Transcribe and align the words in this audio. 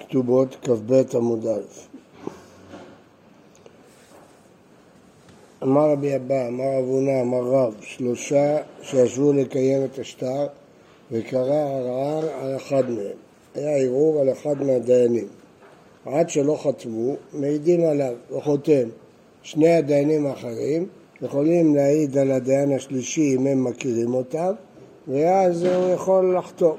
כתובות 0.00 0.56
כ"ב 0.62 1.02
עמוד 1.14 1.46
א'. 1.46 1.88
אמר 5.62 5.90
רבי 5.90 6.16
אבא, 6.16 6.48
אמר 6.48 6.78
אבונה, 6.78 7.20
אמר 7.20 7.42
רב, 7.42 7.74
שלושה 7.80 8.56
שישבו 8.82 9.32
לקיים 9.32 9.84
את 9.84 9.98
השטר 9.98 10.46
וקרא 11.12 11.54
ערער 11.54 12.28
על 12.40 12.56
אחד 12.56 12.90
מהם. 12.90 13.16
היה 13.54 13.76
ערעור 13.76 14.20
על 14.20 14.32
אחד 14.32 14.62
מהדיינים. 14.62 15.26
עד 16.06 16.30
שלא 16.30 16.58
חתמו, 16.62 17.16
מעידים 17.32 17.84
עליו 17.84 18.14
וחותם. 18.30 18.88
שני 19.42 19.76
הדיינים 19.76 20.26
האחרים 20.26 20.86
יכולים 21.22 21.76
להעיד 21.76 22.18
על 22.18 22.30
הדיין 22.30 22.72
השלישי 22.72 23.36
אם 23.36 23.46
הם 23.46 23.64
מכירים 23.64 24.14
אותם, 24.14 24.52
ואז 25.08 25.64
הוא 25.64 25.94
יכול 25.94 26.36
לחתום. 26.36 26.76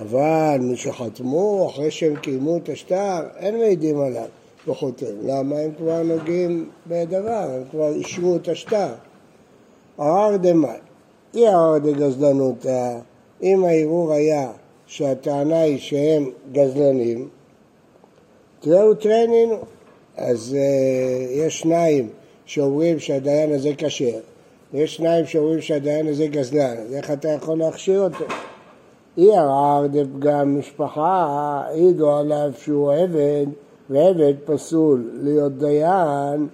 אבל 0.00 0.58
מי 0.60 0.76
שחתמו 0.76 1.68
אחרי 1.70 1.90
שהם 1.90 2.16
קיימו 2.16 2.56
את 2.56 2.68
השטר, 2.68 3.20
אין 3.36 3.58
מעידים 3.58 4.00
עליו 4.00 4.26
וחותם. 4.68 5.06
למה? 5.22 5.58
הם 5.58 5.70
כבר 5.78 6.02
נוגעים 6.02 6.70
בדבר, 6.86 7.50
הם 7.54 7.62
כבר 7.70 7.88
אישרו 7.88 8.36
את 8.36 8.48
השטר. 8.48 8.88
ערר 9.98 10.36
דמאי, 10.36 10.78
אי 11.34 11.48
ערר 11.48 11.78
דגזלנותא, 11.78 12.98
אם 13.42 13.64
הערעור 13.64 14.12
היה 14.12 14.50
שהטענה 14.86 15.60
היא 15.60 15.78
שהם 15.78 16.30
גזלנים, 16.52 17.28
תראו 18.60 18.94
טרנינו. 18.94 19.58
אז 20.16 20.56
uh, 20.58 21.38
יש 21.38 21.60
שניים 21.60 22.08
שאומרים 22.46 22.98
שהדיין 22.98 23.52
הזה 23.52 23.70
כשר, 23.78 24.18
ויש 24.72 24.96
שניים 24.96 25.26
שאומרים 25.26 25.60
שהדיין 25.60 26.06
הזה 26.06 26.26
גזלן, 26.26 26.76
אז 26.76 26.94
איך 26.94 27.10
אתה 27.10 27.28
יכול 27.28 27.58
להכשיר 27.58 28.00
אותו? 28.00 28.24
אי 29.18 29.36
ערר 29.36 29.86
דפגם 29.86 30.58
משפחה, 30.58 31.26
העידו 31.28 32.16
עליו 32.16 32.52
שהוא 32.58 32.92
עבד, 32.92 33.46
ועבד 33.90 34.34
פסול 34.44 35.10
להיות 35.22 35.58
דיין, 35.58 36.48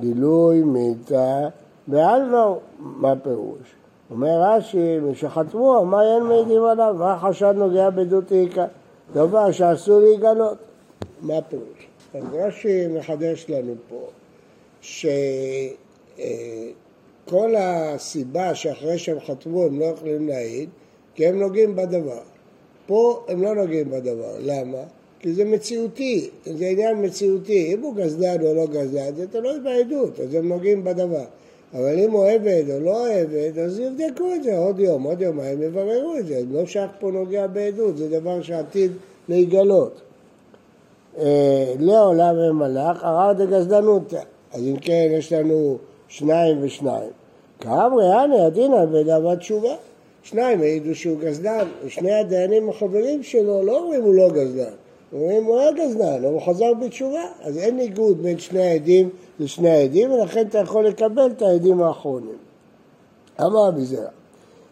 גילוי 0.00 0.62
מיתה 0.62 1.48
בעלמא, 1.86 2.52
מה 2.78 3.14
פירוש? 3.22 3.74
אומר 4.10 4.42
רש"י, 4.42 4.98
מי 4.98 5.14
שחתמו, 5.14 5.84
מה 5.84 6.02
אין 6.02 6.22
מעידים 6.22 6.64
עליו? 6.64 6.94
מה 6.98 7.12
החשד 7.12 7.54
נוגע 7.56 7.90
בעדות 7.90 8.32
איכה? 8.32 8.64
דבר 9.12 9.52
שאסור 9.52 10.00
להיגלות. 10.00 10.58
מה 11.20 11.42
פירוש? 11.48 11.88
אז 12.14 12.22
רש"י 12.32 12.88
מחדש 12.88 13.46
לנו 13.48 13.74
פה 13.88 14.06
שכל 14.80 15.74
הסיבה 17.58 18.54
שאחרי 18.54 18.98
שהם 18.98 19.20
חתמו 19.20 19.64
הם 19.64 19.80
לא 19.80 19.84
יכולים 19.84 20.28
להעיד 20.28 20.68
כי 21.14 21.26
הם 21.26 21.38
נוגעים 21.38 21.76
בדבר. 21.76 22.20
פה 22.86 23.24
הם 23.28 23.42
לא 23.42 23.54
נוגעים 23.54 23.90
בדבר. 23.90 24.34
למה? 24.40 24.78
כי 25.20 25.32
זה 25.32 25.44
מציאותי, 25.44 26.30
זה 26.44 26.66
עניין 26.66 27.04
מציאותי. 27.04 27.74
אם 27.74 27.80
הוא 27.80 27.94
גזלן 27.94 28.46
או 28.46 28.54
לא 28.54 28.66
גזלן, 28.66 29.14
זה 29.16 29.26
תלוי 29.26 29.60
בעדות, 29.60 30.20
אז 30.20 30.34
הם 30.34 30.48
נוגעים 30.48 30.84
בדבר. 30.84 31.24
אבל 31.74 31.98
אם 31.98 32.10
הוא 32.10 32.26
עבד 32.26 32.64
או 32.72 32.80
לא 32.80 33.08
עבד, 33.08 33.58
אז 33.58 33.80
יבדקו 33.80 34.34
את 34.34 34.42
זה 34.42 34.58
עוד 34.58 34.80
יום, 34.80 35.02
עוד 35.02 35.20
יומיים, 35.20 35.62
יבררו 35.62 36.16
את 36.18 36.26
זה. 36.26 36.40
לא 36.50 36.66
שייך 36.66 36.90
פה 37.00 37.10
נוגע 37.10 37.46
בעדות, 37.46 37.96
זה 37.96 38.20
דבר 38.20 38.42
שעתיד 38.42 38.92
להיגלות. 39.28 40.00
אה, 41.18 41.74
לעולם 41.78 42.34
ומלאך, 42.38 43.04
ערר 43.04 43.32
דגזלנותא. 43.32 44.20
אז 44.52 44.62
אם 44.62 44.76
כן, 44.76 45.08
יש 45.10 45.32
לנו 45.32 45.78
שניים 46.08 46.58
ושניים. 46.60 47.10
כאמרי, 47.60 48.06
הנה, 48.14 48.46
הדינא 48.46 48.84
בדבר 48.84 49.34
תשובה. 49.34 49.74
שניים 50.22 50.60
העידו 50.60 50.94
שהוא 50.94 51.18
גזלן, 51.20 51.68
ושני 51.84 52.12
הדיינים 52.12 52.68
החברים 52.68 53.22
שלו 53.22 53.62
לא 53.62 53.78
אומרים 53.78 54.02
הוא 54.02 54.14
לא 54.14 54.28
גזלן, 54.28 54.74
אומרים 55.12 55.44
הוא 55.44 55.58
היה 55.58 55.72
גזלן, 55.72 56.24
הוא 56.24 56.40
חזר 56.40 56.74
בתשובה, 56.74 57.22
אז 57.42 57.58
אין 57.58 57.76
ניגוד 57.76 58.22
בין 58.22 58.38
שני 58.38 58.62
העדים 58.62 59.10
לשני 59.40 59.70
העדים, 59.70 60.12
ולכן 60.12 60.46
אתה 60.46 60.58
יכול 60.58 60.86
לקבל 60.86 61.30
את 61.36 61.42
העדים 61.42 61.82
האחרונים. 61.82 62.36
אמר 63.40 63.70
בזרע, 63.70 64.08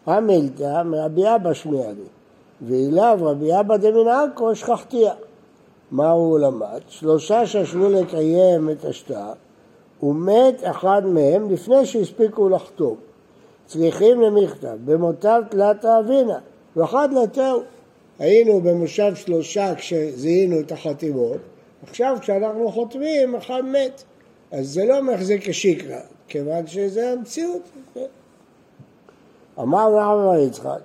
המילתא 0.05 0.83
מרבי 0.83 1.35
אבא 1.35 1.53
שמיע 1.53 1.87
לי, 1.87 2.07
ואליו 2.61 3.19
רבי 3.21 3.59
אבא 3.59 3.77
דמנעכו 3.77 4.55
שכחתיה. 4.55 5.13
מה 5.91 6.11
הוא 6.11 6.39
למד? 6.39 6.81
שלושה 6.87 7.45
שישבו 7.45 7.89
לקיים 7.89 8.69
את 8.69 8.85
השטר, 8.85 9.31
ומת 10.03 10.61
אחד 10.63 11.01
מהם 11.05 11.51
לפני 11.51 11.85
שהספיקו 11.85 12.49
לחתום. 12.49 12.95
צריכים 13.71 14.21
למכתב, 14.21 14.77
במותיו 14.85 15.43
תלת 15.49 15.85
אבינה, 15.85 16.39
ואחד 16.75 17.09
לתהו. 17.13 17.61
היינו 18.19 18.61
במושב 18.61 19.15
שלושה 19.15 19.75
כשזיהינו 19.75 20.59
את 20.59 20.71
החתימות, 20.71 21.37
עכשיו 21.83 22.17
כשאנחנו 22.21 22.71
חותמים 22.71 23.35
אחד 23.35 23.61
מת. 23.65 24.03
אז 24.51 24.73
זה 24.73 24.85
לא 24.85 25.03
מחזיק 25.03 25.49
כשיקרא, 25.49 25.99
כיוון 26.27 26.67
שזה 26.67 27.11
המציאות. 27.11 27.61
אמר 29.59 29.93
רב 29.93 30.47
יצחק, 30.47 30.81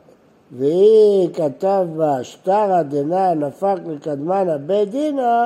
והיא 0.53 1.29
כתב 1.35 1.87
בה 1.97 2.25
שטרא 2.25 2.83
דנא 2.83 3.35
נפק 3.35 3.77
לקדמנה 3.87 4.59
בית 4.59 4.91
דינא, 4.91 5.45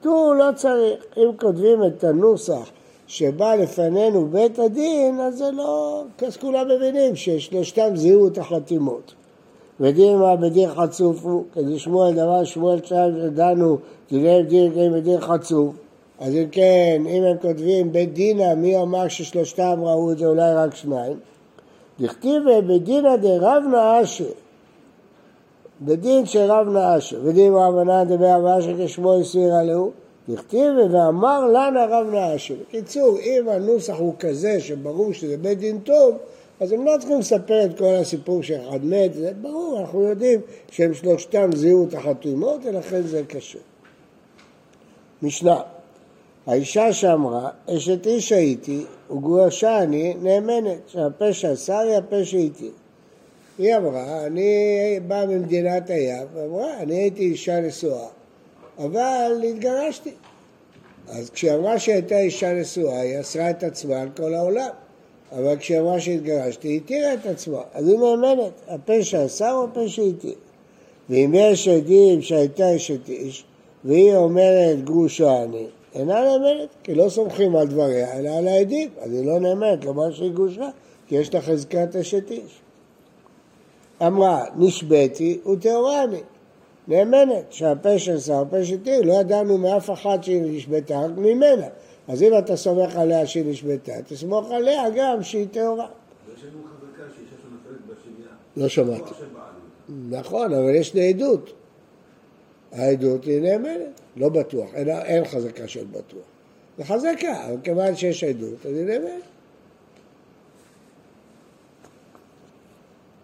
תו 0.00 0.34
לא 0.34 0.48
צריך. 0.54 1.04
אם 1.16 1.30
כותבים 1.40 1.84
את 1.84 2.04
הנוסח 2.04 2.70
שבא 3.12 3.54
לפנינו 3.54 4.26
בית 4.26 4.58
הדין, 4.58 5.20
אז 5.20 5.38
זה 5.38 5.50
לא, 5.50 6.02
אז 6.26 6.36
כולם 6.36 6.68
מבינים 6.68 7.16
ששלושתם 7.16 7.96
זיהו 7.96 8.26
את 8.26 8.38
החתימות. 8.38 9.14
ודין 9.80 10.16
מה 10.16 10.36
בדין 10.36 10.68
חצוף 10.68 11.24
הוא, 11.24 11.44
כדי 11.54 11.78
שמואל 11.78 12.14
דבר 12.14 12.44
שמואל 12.44 12.78
שם 12.84 13.10
שדנו 13.20 13.78
דיני 14.10 14.42
דין 14.42 14.70
כדין 14.70 14.92
בדין 14.92 15.20
חצוף. 15.20 15.74
אז 16.20 16.34
אם 16.34 16.48
כן, 16.52 17.02
אם 17.06 17.22
הם 17.22 17.36
כותבים 17.42 17.92
בית 17.92 18.14
דינא, 18.14 18.54
מי 18.54 18.76
אמר 18.76 19.08
ששלושתם 19.08 19.80
ראו 19.82 20.12
את 20.12 20.18
זה, 20.18 20.26
אולי 20.26 20.54
רק 20.54 20.74
שניים? 20.74 21.16
דכתיב 22.00 22.42
בדינא 22.66 23.16
דרבנא 23.16 24.02
אשר, 24.02 24.32
בדין 25.82 26.26
שרבנא 26.26 26.98
אשר, 26.98 27.20
ודין 27.24 27.54
רבנא 27.54 28.04
דבר 28.04 28.26
רב 28.26 28.46
אשר 28.46 28.84
כשמו 28.84 29.14
הסיר 29.14 29.54
עליהו, 29.54 29.90
דכתיב 30.28 30.72
ואמר 30.92 31.46
לנה 31.46 31.86
רב 31.90 32.06
נאשר. 32.06 32.54
בקיצור, 32.68 33.18
אם 33.18 33.48
הנוסח 33.48 33.94
הוא 33.98 34.14
כזה 34.18 34.60
שברור 34.60 35.12
שזה 35.12 35.36
בית 35.36 35.58
דין 35.58 35.78
טוב, 35.78 36.16
אז 36.60 36.72
הם 36.72 36.84
לא 36.84 36.92
צריכים 36.98 37.18
לספר 37.18 37.64
את 37.64 37.78
כל 37.78 37.94
הסיפור 37.94 38.42
שאחד 38.42 38.84
מת, 38.84 39.14
זה 39.14 39.32
ברור, 39.40 39.80
אנחנו 39.80 40.02
יודעים 40.02 40.40
שהם 40.70 40.94
שלושתם 40.94 41.50
זיהו 41.54 41.88
את 41.88 41.94
החתימות 41.94 42.60
ולכן 42.64 43.02
זה 43.02 43.22
קשה. 43.28 43.58
משנה, 45.22 45.60
האישה 46.46 46.92
שאמרה, 46.92 47.50
אשת 47.70 48.06
איש 48.06 48.32
הייתי 48.32 48.84
וגורשה 49.10 49.82
אני 49.82 50.14
נאמנת, 50.22 50.78
שהפה 50.86 51.32
שאסר 51.32 51.78
היא 51.78 51.96
הפה 51.96 52.24
שהייתי. 52.24 52.70
היא 53.58 53.76
אמרה, 53.76 54.26
אני 54.26 55.00
באה 55.06 55.26
ממדינת 55.26 55.90
הים, 55.90 56.26
ואמרה, 56.34 56.80
אני 56.80 56.94
הייתי 56.94 57.22
אישה 57.22 57.60
נשואה. 57.60 58.21
אבל 58.78 59.42
התגרשתי. 59.48 60.10
אז 61.08 61.30
כשהיא 61.30 61.54
אמרה 61.54 61.78
שהייתה 61.78 62.18
אישה 62.18 62.52
נשואה, 62.52 63.00
היא 63.00 63.20
אסרה 63.20 63.50
את 63.50 63.62
עצמה 63.62 64.00
על 64.00 64.08
כל 64.16 64.34
העולם. 64.34 64.70
אבל 65.32 65.56
כשהיא 65.56 65.80
אמרה 65.80 66.00
שהתגרשתי, 66.00 66.68
היא 66.68 66.76
התירה 66.76 67.14
את 67.14 67.26
עצמה. 67.26 67.60
אז 67.72 67.88
היא 67.88 67.98
נאמנת, 67.98 68.52
הפה 68.68 69.02
שאסר 69.02 69.52
או 69.52 69.64
הפה 69.64 69.88
שהתיר. 69.88 70.34
ואם 71.10 71.34
יש 71.34 71.68
עדים 71.68 72.22
שהייתה 72.22 72.76
אשת 72.76 73.08
איש, 73.08 73.44
והיא 73.84 74.14
אומרת 74.14 74.84
גרושה 74.84 75.42
אני, 75.42 75.66
אינה 75.94 76.20
נאמנת, 76.24 76.68
כי 76.82 76.94
לא 76.94 77.08
סומכים 77.08 77.56
על 77.56 77.66
דבריה, 77.66 78.18
אלא 78.18 78.28
על 78.28 78.48
העדים. 78.48 78.88
אז 79.00 79.12
היא 79.12 79.26
לא 79.26 79.40
נאמנת 79.40 79.84
לומר 79.84 80.12
שהיא 80.12 80.32
גרושה, 80.32 80.68
כי 81.06 81.14
יש 81.14 81.34
לה 81.34 81.40
חזקת 81.40 81.96
אשת 81.96 82.30
איש. 82.30 82.60
אמרה, 84.06 84.44
נשבעתי 84.56 85.38
וטהורה 85.52 86.04
אני. 86.04 86.20
נאמנת, 86.88 87.52
שהפה 87.52 87.98
של 87.98 88.20
שר 88.20 88.44
פה 88.50 88.64
שתיר, 88.64 89.02
לא 89.02 89.12
ידענו 89.12 89.58
מאף 89.58 89.90
אחת 89.90 90.24
שהיא 90.24 90.42
נשבתה, 90.42 91.00
רק 91.00 91.10
ממנה. 91.16 91.66
אז 92.08 92.22
אם 92.22 92.38
אתה 92.38 92.56
סומך 92.56 92.96
עליה 92.96 93.26
שהיא 93.26 93.44
נשבתה, 93.46 93.92
תסמוך 94.08 94.50
עליה 94.50 94.90
גם 94.96 95.22
שהיא 95.22 95.46
טהורה. 95.50 95.86
לא 98.56 98.68
שמעתי. 98.68 99.14
נכון, 100.10 100.54
אבל 100.54 100.74
יש 100.74 100.94
לי 100.94 101.08
עדות. 101.08 101.52
העדות 102.72 103.24
היא 103.24 103.40
נאמנת, 103.40 104.00
לא 104.16 104.28
בטוח, 104.28 104.74
אין, 104.74 104.88
אין 104.88 105.24
חזקה 105.24 105.68
של 105.68 105.84
בטוח. 105.84 106.22
זה 106.78 106.84
חזקה, 106.84 107.46
אבל 107.46 107.56
כיוון 107.62 107.96
שיש 107.96 108.24
עדות, 108.24 108.66
אז 108.66 108.76
היא 108.76 108.84
נאמנת. 108.84 109.22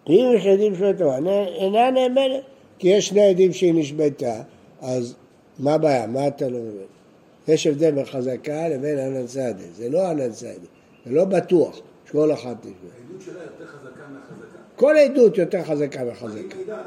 אם 0.09 0.33
יש 0.35 0.45
עדים 0.45 0.75
של 0.75 0.85
התורה, 0.85 1.17
אינה 1.57 1.91
נאמנת. 1.91 2.43
כי 2.79 2.87
יש 2.87 3.07
שני 3.07 3.29
עדים 3.29 3.53
שהיא 3.53 3.73
נשבתה, 3.73 4.41
אז 4.81 5.15
מה 5.59 5.73
הבעיה? 5.73 6.07
מה 6.07 6.27
אתה 6.27 6.47
לא 6.47 6.59
מבין? 6.59 6.87
יש 7.47 7.67
הבדל 7.67 7.91
בין 7.91 8.05
חזקה 8.05 8.67
לבין 8.67 8.99
אננסדה, 8.99 9.63
זה 9.75 9.89
לא 9.89 10.11
אננסדה, 10.11 10.49
זה 11.05 11.11
לא 11.11 11.25
בטוח 11.25 11.79
שכל 12.05 12.33
אחת 12.33 12.57
נשבתה. 12.65 12.95
העדות 12.97 13.21
שלה 13.25 13.43
יותר 13.43 13.65
חזקה 13.65 14.03
מהחזקה. 14.13 14.59
כל 14.75 14.95
עדות 14.97 15.37
יותר 15.37 15.63
חזקה 15.63 16.01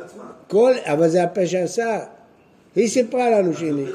עצמה. 0.05 0.25
כל, 0.49 0.73
אבל 0.85 1.09
זה 1.09 1.23
הפה 1.23 1.47
שעשה. 1.47 2.05
היא 2.77 2.89
סיפרה 2.89 3.31
לנו 3.31 3.55
שהיא... 3.55 3.87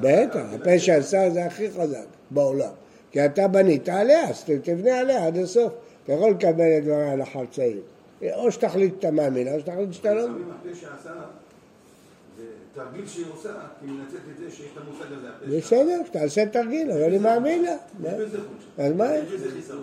בטח, 0.00 0.40
הפה 0.52 0.78
שעשה 0.78 1.30
זה 1.30 1.44
הכי 1.44 1.70
חזק 1.70 2.04
בעולם. 2.30 2.70
כי 3.10 3.24
אתה 3.24 3.48
בנית 3.48 3.88
עליה, 3.88 4.28
אז 4.28 4.44
תבנה 4.62 4.98
עליה 4.98 5.26
עד 5.26 5.38
הסוף. 5.38 5.72
אתה 6.04 6.12
יכול 6.12 6.30
לקבל 6.30 6.78
את 6.78 6.84
דבריה 6.84 7.16
לאחר 7.16 7.44
צעיר. 7.50 7.80
או 8.22 8.52
שתחליט 8.52 8.94
שאתה 8.94 9.10
מאמין, 9.10 9.48
או 9.48 9.60
שתחליט 9.60 9.92
שאתה 9.92 10.14
לא... 10.14 10.26
תרגיל 12.74 13.06
שהיא 13.06 13.24
עושה, 13.32 13.48
היא 13.82 13.90
מנצלת 13.90 14.20
את 14.32 14.38
זה 14.38 14.50
שיש 14.50 14.66
את 14.72 14.82
המושג 14.82 15.12
הזה. 15.12 15.58
בסדר, 15.58 16.02
תעשה 16.12 16.46
תרגיל, 16.46 16.90
אבל 16.90 17.02
אני 17.02 17.18
מאמין 17.18 17.62
לה. 17.62 17.76
אז 18.78 18.92
מה 18.92 19.16
יש? 19.16 19.32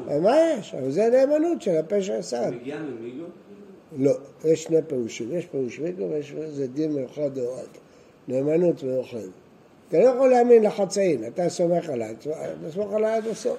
אז 0.10 0.22
מה 0.22 0.36
יש? 0.40 0.76
אבל 0.76 0.92
זה 0.92 1.10
נאמנות 1.10 1.62
של 1.62 1.78
הפשע 1.78 2.16
הסעד. 2.18 2.54
מגיע 2.54 2.78
ממיגו? 2.80 3.26
לא, 3.98 4.12
יש 4.46 4.64
שני 4.64 4.82
פירושים. 4.88 5.36
יש 5.36 5.46
פירוש 5.46 5.80
מיגו 5.80 6.10
ויש 6.10 6.34
איזה 6.38 6.68
דין 6.68 6.94
מיוחד 6.94 7.34
דאורייתא. 7.34 7.80
נאמנות 8.28 8.84
מיוחדת. 8.84 9.30
אתה 9.90 9.98
לא 9.98 10.04
יכול 10.04 10.30
להאמין 10.30 10.64
לחצאין, 10.64 11.28
אתה 11.28 11.50
סומך 11.50 11.90
עליי, 11.90 12.16
תסמוך 12.68 12.94
עליי 12.94 13.18
עד 13.18 13.28
הסוף. 13.28 13.58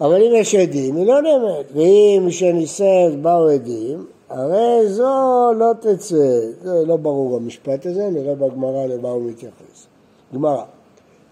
אבל 0.00 0.22
אם 0.22 0.32
יש 0.34 0.54
עדים, 0.54 0.96
היא 0.96 1.06
לא 1.06 1.22
נאמנת. 1.22 1.66
ואם 1.74 2.30
שנישאת 2.30 3.22
באו 3.22 3.48
עדים, 3.48 4.06
הרי 4.28 4.88
זו 4.88 5.52
לא 5.56 5.72
תצא, 5.80 6.40
זה 6.62 6.86
לא 6.86 6.96
ברור 6.96 7.36
המשפט 7.36 7.86
הזה, 7.86 8.10
נראה 8.10 8.34
בגמרא 8.34 8.86
למה 8.86 9.08
הוא 9.08 9.30
מתייחס. 9.30 9.86
גמרא, 10.34 10.64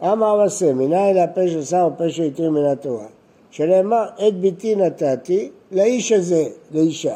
אמר 0.03 0.43
עשה, 0.43 0.73
מנין 0.73 1.17
הפה 1.17 1.49
של 1.49 1.65
שר 1.65 1.89
ופה 1.95 2.11
של 2.11 2.23
יתיר 2.23 2.51
מן 2.51 2.65
התורה, 2.65 3.07
שנאמר, 3.51 4.05
את 4.29 4.35
ביתי 4.41 4.77
נתתי 4.77 5.51
לאיש 5.73 6.13
הזה, 6.13 6.45
לאישה. 6.73 7.15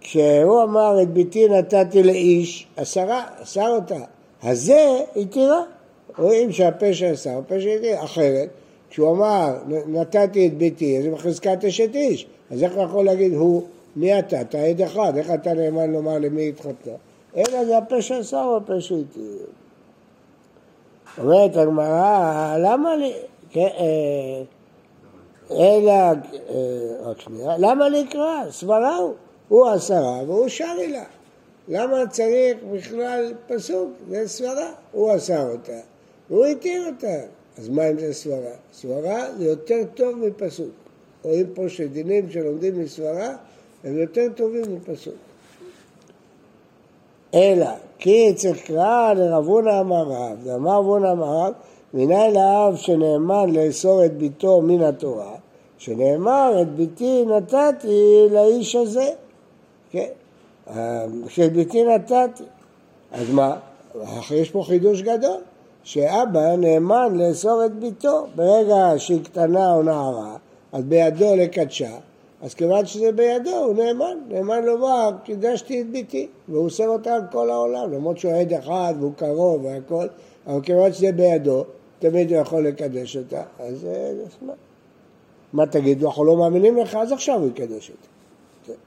כשהוא 0.00 0.62
אמר, 0.62 1.02
את 1.02 1.08
ביתי 1.08 1.48
נתתי 1.48 2.02
לאיש, 2.02 2.66
עשרה, 2.76 3.24
אסר 3.42 3.68
אותה. 3.68 4.00
הזה 4.42 4.98
התירה. 5.16 5.62
רואים 6.18 6.52
שהפה 6.52 6.94
של 6.94 7.16
שר 7.16 7.30
הוא 7.30 7.42
פה 7.48 7.60
של 7.60 7.68
יתיר, 7.68 8.04
אחרת, 8.04 8.48
כשהוא 8.98 9.10
אמר, 9.10 9.54
נתתי 9.86 10.46
את 10.46 10.54
ביתי, 10.54 11.02
זה 11.02 11.10
בחזקת 11.10 11.64
אשת 11.64 11.94
איש. 11.94 12.26
אז 12.50 12.62
איך 12.62 12.74
הוא 12.74 12.82
יכול 12.82 13.04
להגיד, 13.04 13.34
הוא 13.34 13.62
מי 13.96 14.18
אתה? 14.18 14.40
אתה 14.40 14.58
עד 14.58 14.80
אחד, 14.80 15.16
איך 15.16 15.30
אתה 15.30 15.54
נאמן 15.54 15.92
לומר 15.92 16.18
למי 16.18 16.48
התחתנה? 16.48 16.92
אלא 17.36 17.64
זה 17.64 17.78
הפה 17.78 18.02
של 18.02 18.22
שר 18.22 18.44
או 18.46 18.56
הפה 18.56 18.80
של 18.80 18.94
איתי. 18.94 19.20
אומרת 21.18 21.56
הגמרא, 21.56 22.56
למה 22.58 22.96
לי... 22.96 23.12
כן, 23.50 23.68
אה, 23.78 24.42
אלא, 25.50 25.92
אה, 25.92 26.14
רק 27.02 27.20
שנייה, 27.20 27.58
למה 27.58 27.88
לקרוא? 27.88 28.50
סברה 28.50 28.96
הוא, 28.96 29.14
הוא 29.48 29.68
עשרה 29.68 30.22
והוא 30.26 30.48
שרי 30.48 30.88
לה. 30.88 31.04
למה 31.68 32.06
צריך 32.06 32.56
בכלל 32.72 33.32
פסוק? 33.46 33.90
זה 34.08 34.28
סברה, 34.28 34.72
הוא 34.92 35.16
אסר 35.16 35.50
אותה 35.50 35.80
והוא 36.30 36.46
התיר 36.46 36.86
אותה. 36.86 37.37
אז 37.58 37.68
מה 37.68 37.90
אם 37.90 37.98
זה 37.98 38.14
סברה? 38.14 38.54
סברה 38.72 39.34
זה 39.38 39.44
יותר 39.44 39.78
טוב 39.94 40.16
מפסוק. 40.16 40.70
רואים 41.22 41.46
פה 41.54 41.68
שדינים 41.68 42.30
שלומדים 42.30 42.80
מסברה 42.80 43.36
הם 43.84 43.98
יותר 43.98 44.26
טובים 44.34 44.62
מפסוק. 44.76 45.14
אלא, 47.34 47.66
כי 47.98 48.30
אצל 48.30 48.54
קרא 48.54 49.12
לרבונה 49.12 49.80
אמר 49.80 50.02
רב, 50.02 50.38
ואמר 50.44 50.78
רבונה 50.78 51.12
אמר 51.12 51.46
רב, 51.46 51.52
מנין 51.94 52.34
לאב 52.34 52.76
שנאמן 52.76 53.50
לאסור 53.50 54.04
את 54.04 54.16
ביתו 54.16 54.60
מן 54.60 54.82
התורה, 54.82 55.34
שנאמר 55.78 56.62
את 56.62 56.68
ביתי 56.68 57.24
נתתי 57.24 58.26
לאיש 58.30 58.76
הזה, 58.76 59.10
כן, 59.90 60.08
שאת 61.28 61.52
ביתי 61.52 61.84
נתתי. 61.84 62.44
אז 63.12 63.30
מה, 63.30 63.56
יש 64.30 64.50
פה 64.50 64.62
חידוש 64.66 65.02
גדול, 65.02 65.40
שאבא 65.88 66.56
נאמן 66.56 67.14
לאסור 67.14 67.64
את 67.66 67.74
ביתו, 67.74 68.26
ברגע 68.34 68.98
שהיא 68.98 69.24
קטנה 69.24 69.74
או 69.74 69.82
נערה, 69.82 70.36
אז 70.72 70.84
בידו 70.84 71.36
לקדשה, 71.36 71.96
אז 72.42 72.54
כיוון 72.54 72.86
שזה 72.86 73.12
בידו, 73.12 73.56
הוא 73.56 73.74
נאמן, 73.74 74.18
נאמן 74.28 74.64
לומר, 74.64 75.10
קידשתי 75.24 75.80
את 75.80 75.90
ביתי, 75.90 76.28
והוא 76.48 76.64
אוסר 76.64 76.88
אותה 76.88 77.14
על 77.14 77.22
כל 77.32 77.50
העולם, 77.50 77.92
למרות 77.92 78.18
שהוא 78.18 78.32
עד 78.32 78.52
אחד 78.52 78.94
והוא 78.98 79.12
קרוב 79.16 79.64
והכל, 79.64 80.06
אבל 80.46 80.60
כיוון 80.62 80.92
שזה 80.92 81.12
בידו, 81.12 81.64
תמיד 81.98 82.32
הוא 82.32 82.40
יכול 82.40 82.66
לקדש 82.66 83.16
אותה, 83.16 83.42
אז 83.58 83.86
מה? 84.42 84.52
מה 85.52 85.66
תגיד, 85.66 86.04
אנחנו 86.04 86.24
לא 86.24 86.36
מאמינים 86.36 86.76
לך, 86.76 86.94
אז 86.94 87.12
עכשיו 87.12 87.40
הוא 87.40 87.48
יקדש 87.48 87.90
אותה. 87.90 88.78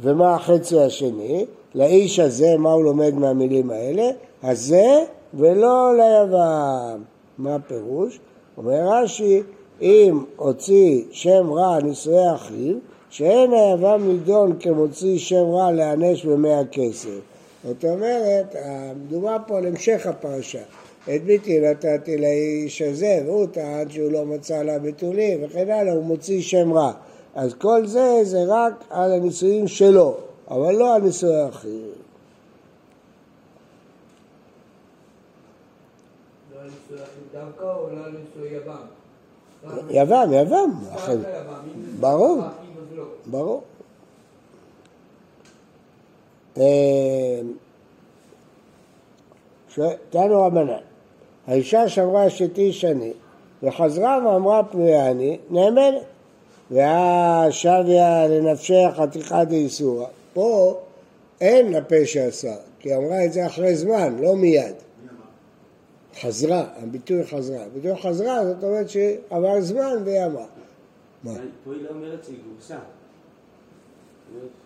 ומה 0.00 0.34
החצי 0.34 0.80
השני? 0.80 1.46
לאיש 1.74 2.18
הזה, 2.18 2.56
מה 2.58 2.72
הוא 2.72 2.84
לומד 2.84 3.14
מהמילים 3.14 3.70
האלה? 3.70 4.10
הזה 4.42 5.04
ולא 5.34 5.92
ליוון. 5.96 7.02
מה 7.38 7.54
הפירוש? 7.54 8.18
אומר 8.56 8.88
רש"י, 8.92 9.42
אם 9.82 10.24
הוציא 10.36 11.04
שם 11.10 11.52
רע 11.52 11.80
נישואי 11.82 12.34
אחיו, 12.34 12.76
שאין 13.10 13.52
היוון 13.52 14.08
נידון 14.08 14.56
כמוציא 14.60 15.18
שם 15.18 15.44
רע 15.44 15.72
להיענש 15.72 16.24
במאה 16.24 16.64
כסף. 16.72 17.20
זאת 17.64 17.84
אומרת, 17.84 18.56
מדובר 18.96 19.36
פה 19.46 19.58
על 19.58 19.66
המשך 19.66 20.06
הפרשה. 20.06 20.62
את 21.04 21.24
ביתי 21.24 21.60
נתתי 21.60 22.16
לאיש 22.18 22.82
הזה, 22.82 23.22
והוא 23.26 23.46
טען 23.46 23.90
שהוא 23.90 24.12
לא 24.12 24.26
מצא 24.26 24.62
לה 24.62 24.78
בתולים 24.78 25.44
וכן 25.44 25.70
הלאה, 25.70 25.92
הוא 25.92 26.04
מוציא 26.04 26.42
שם 26.42 26.72
רע. 26.72 26.92
אז 27.34 27.54
כל 27.54 27.86
זה 27.86 28.20
זה 28.22 28.38
רק 28.48 28.84
על 28.90 29.12
הנישואים 29.12 29.68
שלו, 29.68 30.16
אבל 30.50 30.74
לא 30.74 30.94
על 30.94 31.02
נישואי 31.02 31.48
אחיו. 31.48 31.70
לא 36.54 36.60
על 36.60 36.64
נישואי 36.64 37.02
אחיו 37.02 37.19
דווקא 37.32 37.62
לא 37.62 37.88
על 38.04 38.12
נישואי 38.12 38.56
יבם? 38.56 38.86
יבם, 39.90 40.30
יבם. 40.32 40.70
ברור, 42.00 42.42
ברור. 43.26 43.62
תנו 50.10 50.42
רבנן, 50.42 50.72
האישה 51.46 51.88
שמרה 51.88 52.26
אשתי 52.26 52.72
שני 52.72 53.12
וחזרה 53.62 54.18
ואמרה 54.26 54.64
פנויה 54.64 55.10
אני, 55.10 55.38
נאמנת. 55.50 56.02
והשביה 56.70 58.28
לנפשך 58.28 58.90
חתיכה 58.96 59.44
דאיסורא. 59.44 60.06
פה 60.32 60.78
אין 61.40 61.72
לפשע 61.72 62.24
עשה, 62.24 62.54
כי 62.80 62.96
אמרה 62.96 63.24
את 63.24 63.32
זה 63.32 63.46
אחרי 63.46 63.76
זמן, 63.76 64.16
לא 64.20 64.36
מיד. 64.36 64.74
חזרה, 66.14 66.64
הביטוי 66.76 67.26
חזרה. 67.26 67.64
הביטוי 67.64 67.96
חזרה 68.02 68.44
זאת 68.46 68.64
אומרת 68.64 68.88
שעבר 68.88 69.60
זמן 69.60 70.02
והיא 70.04 70.26
אמרה. 70.26 70.46
מה? 71.24 71.32
פה 71.64 71.72
היא 71.72 71.82
לא 71.82 71.88
אומרת 71.88 72.24
שהיא 72.24 72.38
גורשה. 72.48 72.78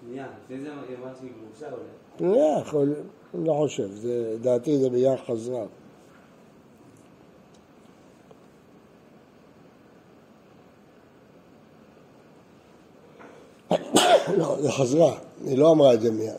פנייה, 0.01 0.27
לפני 0.45 0.61
זה 0.61 0.69
היא 0.89 0.97
אמרה 0.99 1.13
שהיא 1.19 1.31
גורשה 1.45 1.67
אולי. 1.67 1.85
פנייה, 2.17 2.59
יכול, 2.61 2.95
לא 3.35 3.53
חושב, 3.53 3.89
דעתי 4.41 4.79
זה 4.79 4.91
בגלל 4.91 5.17
חזרה. 5.17 5.65
לא, 14.39 14.57
זה 14.61 14.73
חזרה, 14.73 15.19
היא 15.45 15.59
לא 15.59 15.73
אמרה 15.73 15.95
את 15.95 16.01
זה 16.01 16.11
מיד. 16.11 16.35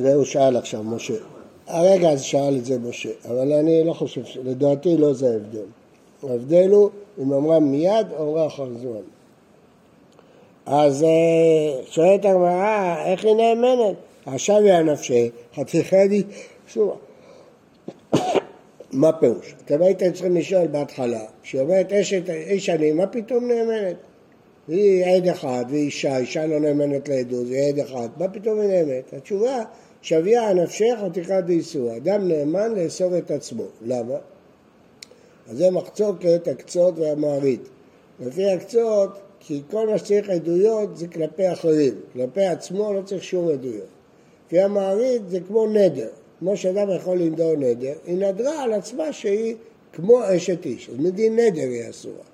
זה 0.00 0.14
הוא 0.14 0.24
שאל 0.24 0.56
עכשיו, 0.56 0.82
משה. 0.82 1.14
הרגע 1.66 2.10
אז 2.10 2.22
שאל 2.22 2.56
את 2.56 2.64
זה 2.64 2.78
משה, 2.78 3.10
אבל 3.28 3.52
אני 3.52 3.84
לא 3.84 3.92
חושב, 3.92 4.20
לדעתי 4.44 4.96
לא 4.96 5.12
זה 5.12 5.26
ההבדל. 5.32 5.66
ההבדל 6.22 6.70
הוא 6.70 6.90
אם 7.22 7.32
אמרה 7.32 7.60
מיד 7.60 8.06
או 8.16 8.30
אמרה 8.30 8.46
אחר 8.46 8.68
זמן. 8.80 9.00
אז 10.66 11.02
אה, 11.02 11.82
שואלת 11.90 12.24
הגמרא, 12.24 12.96
איך 13.06 13.24
היא 13.24 13.34
נאמנת? 13.34 13.96
עכשיו 14.26 14.56
היא 14.56 14.72
הנפשי, 14.72 15.30
חצי 15.54 15.84
חדי, 15.84 16.22
שוב. 16.66 16.98
מה 18.92 19.12
פירוש? 19.12 19.54
אתם 19.64 19.82
הייתם 19.82 20.12
צריכים 20.12 20.36
לשאול 20.36 20.66
בהתחלה, 20.66 21.24
כשהיא 21.42 21.60
אומרת 21.60 21.92
איש 22.28 22.68
אני, 22.68 22.92
מה 22.92 23.06
פתאום 23.06 23.48
נאמנת? 23.48 23.96
היא 24.68 25.04
עד 25.04 25.26
אחד 25.28 25.64
והיא 25.68 25.84
אישה, 25.84 26.18
אישה 26.18 26.46
לא 26.46 26.60
נאמנת 26.60 27.08
לעדות, 27.08 27.46
היא 27.46 27.68
עד 27.68 27.78
אחד, 27.78 28.08
מה 28.16 28.28
פתאום 28.28 28.60
היא 28.60 28.68
נאמנת? 28.68 29.14
התשובה, 29.16 29.62
שוויה 30.02 30.54
נפשך 30.54 30.94
ותקרא 31.06 31.40
דאיסור, 31.40 31.96
אדם 31.96 32.28
נאמן 32.28 32.74
לאסור 32.74 33.18
את 33.18 33.30
עצמו, 33.30 33.64
למה? 33.86 34.14
אז 35.50 35.58
זה 35.58 35.70
מחצוקת 35.70 36.48
הקצות 36.48 36.98
והמערית. 36.98 37.60
לפי 38.20 38.50
הקצות, 38.50 39.10
כי 39.40 39.62
כל 39.70 39.88
מה 39.88 39.98
שצריך 39.98 40.30
עדויות 40.30 40.96
זה 40.96 41.08
כלפי 41.08 41.52
אחרים, 41.52 41.94
כלפי 42.12 42.44
עצמו 42.44 42.92
לא 42.92 43.02
צריך 43.02 43.24
שום 43.24 43.48
עדויות. 43.48 43.86
לפי 44.46 44.60
המערית 44.60 45.22
זה 45.28 45.38
כמו 45.40 45.66
נדר, 45.66 46.08
כמו 46.38 46.56
שאדם 46.56 46.90
יכול 46.96 47.18
לנדור 47.18 47.56
נדר, 47.56 47.92
היא 48.06 48.16
נדרה 48.16 48.62
על 48.62 48.72
עצמה 48.72 49.12
שהיא 49.12 49.54
כמו 49.92 50.20
אשת 50.36 50.66
איש, 50.66 50.88
אז 50.88 50.96
מדין 50.98 51.38
נדר 51.38 51.60
היא 51.60 51.90
אסורה. 51.90 52.29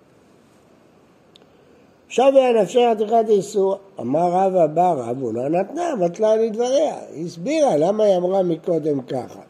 היה 2.19 2.63
נפשי 2.63 2.79
חתיכת 2.95 3.25
איסור. 3.29 3.77
אמר 4.01 4.31
רב 4.33 4.57
הבא 4.57 4.93
רב, 4.93 5.23
הוא 5.23 5.35
לא 5.35 5.49
נתנה, 5.49 5.95
מתלה 6.01 6.37
לדבריה. 6.37 6.95
היא 7.13 7.27
הסבירה 7.27 7.77
למה 7.77 8.05
היא 8.05 8.17
אמרה 8.17 8.43
מקודם 8.43 9.01
ככה. 9.01 9.41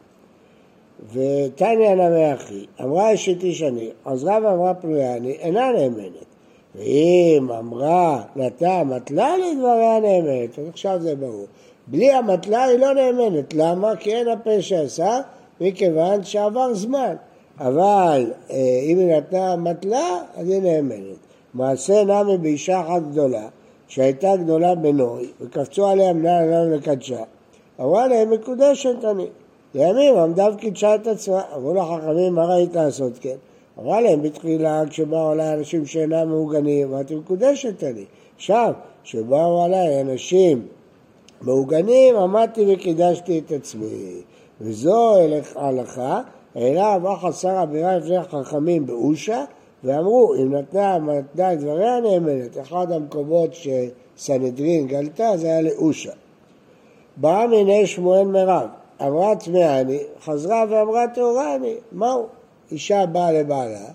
ותניא 1.13 1.95
נמי 1.95 2.33
אחי, 2.33 2.65
אמרה 2.81 3.13
אשת 3.13 3.43
איש 3.43 3.63
אני, 3.63 3.89
אז 4.05 4.23
רב 4.23 4.45
אמרה 4.45 4.73
פלויאני, 4.73 5.31
אינה 5.31 5.71
נאמנת. 5.71 6.25
ואם 6.75 7.47
אמרה 7.59 8.21
נתנה 8.35 8.83
מתלה 8.83 9.37
לדבריה 9.37 9.99
נאמנת, 9.99 10.59
אז 10.59 10.67
עכשיו 10.67 10.99
זה 11.01 11.15
ברור. 11.15 11.45
בלי 11.87 12.11
המתלה 12.11 12.63
היא 12.63 12.79
לא 12.79 12.93
נאמנת. 12.93 13.53
למה? 13.53 13.95
כי 13.95 14.15
אין 14.15 14.27
הפה 14.27 14.61
שעשה, 14.61 15.19
מכיוון 15.61 16.23
שעבר 16.23 16.73
זמן. 16.73 17.15
אבל 17.59 18.31
אה, 18.51 18.79
אם 18.83 18.99
היא 18.99 19.17
נתנה 19.17 19.55
מתלה, 19.55 20.19
אז 20.35 20.49
היא 20.49 20.61
נאמנת. 20.61 21.26
מעשה 21.57 22.03
נמי 22.03 22.37
באישה 22.37 22.81
אחת 22.81 23.01
גדולה, 23.11 23.47
שהייתה 23.87 24.35
גדולה 24.35 24.75
בנוי, 24.75 25.27
וקפצו 25.41 25.87
עליה 25.87 26.13
מנהל 26.13 26.53
עליו 26.53 26.75
לקדשה. 26.75 27.23
אמרה 27.81 28.07
להם, 28.07 28.31
מקודשת 28.31 29.05
אני. 29.05 29.27
לימים 29.75 30.17
עמדה 30.17 30.47
וקידשה 30.53 30.95
את 30.95 31.07
עצמה. 31.07 31.41
אמרו 31.55 31.73
לחכמים, 31.73 32.33
מה 32.33 32.45
ראית 32.45 32.75
לעשות 32.75 33.17
כן? 33.21 33.35
אמרה 33.79 34.01
להם 34.01 34.21
בתחילה, 34.21 34.83
כשבאו 34.89 35.29
עליי 35.29 35.53
אנשים 35.53 35.85
שאינם 35.85 36.29
מעוגנים, 36.29 36.93
אמרתי, 36.93 37.15
מקודשת 37.15 37.83
אני. 37.83 38.05
עכשיו, 38.35 38.73
כשבאו 39.03 39.63
עליי 39.63 40.01
אנשים 40.01 40.67
מעוגנים, 41.41 42.15
עמדתי 42.15 42.65
וקידשתי 42.73 43.39
את 43.39 43.51
עצמי. 43.51 44.21
וזו 44.61 45.15
הלכה, 45.55 46.21
אלא 46.55 46.95
אמר 46.95 47.15
חסר 47.15 47.63
אבירה 47.63 47.97
לפני 47.97 48.17
החכמים 48.17 48.85
באושה, 48.85 49.43
ואמרו, 49.83 50.33
אם 50.35 50.55
נתנה 50.55 50.99
מתנה 50.99 51.53
את 51.53 51.59
דבריה 51.59 51.99
נאמנת, 51.99 52.57
אחד 52.61 52.91
המקומות 52.91 53.49
שסנהדרין 53.53 54.87
גלתה 54.87 55.37
זה 55.37 55.47
היה 55.47 55.61
לאושה. 55.61 56.11
באה 57.17 57.47
מיני 57.47 57.87
שמואל 57.87 58.25
מירב, 58.25 58.67
אמרה 59.01 59.35
טמאני, 59.35 59.99
חזרה 60.21 60.65
ואמרה 60.69 61.07
טהורה 61.07 61.55
אני, 61.55 61.75
מהו? 61.91 62.25
אישה 62.71 63.05
באה 63.05 63.31
לבעלה 63.31 63.85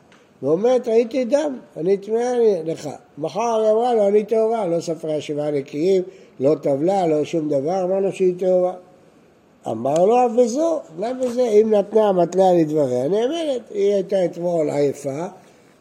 ואומרת, 0.42 0.86
הייתי 0.86 1.24
דם, 1.24 1.58
אני 1.76 1.96
טמאה 1.96 2.32
לך. 2.64 2.88
מחר 3.18 3.60
היא 3.62 3.70
אמרה 3.70 3.94
לו, 3.94 4.08
אני 4.08 4.24
טהורה, 4.24 4.66
לא 4.66 4.80
ספרה 4.80 5.20
שבעה 5.20 5.50
נקיים, 5.50 6.02
לא 6.40 6.54
טבלה, 6.62 7.06
לא 7.06 7.24
שום 7.24 7.48
דבר, 7.48 7.84
אמרנו 7.84 8.12
שהיא 8.12 8.34
טהורה. 8.38 8.74
אמר 9.68 10.04
לו, 10.06 10.16
וזו, 10.36 10.80
גם 11.00 11.20
וזה, 11.20 11.42
אם 11.42 11.74
נתנה 11.74 12.08
המתלה 12.08 12.52
לדבריה, 12.52 13.08
נאמרת, 13.08 13.62
היא 13.70 13.94
הייתה 13.94 14.24
אתמול 14.24 14.70
עייפה, 14.70 15.26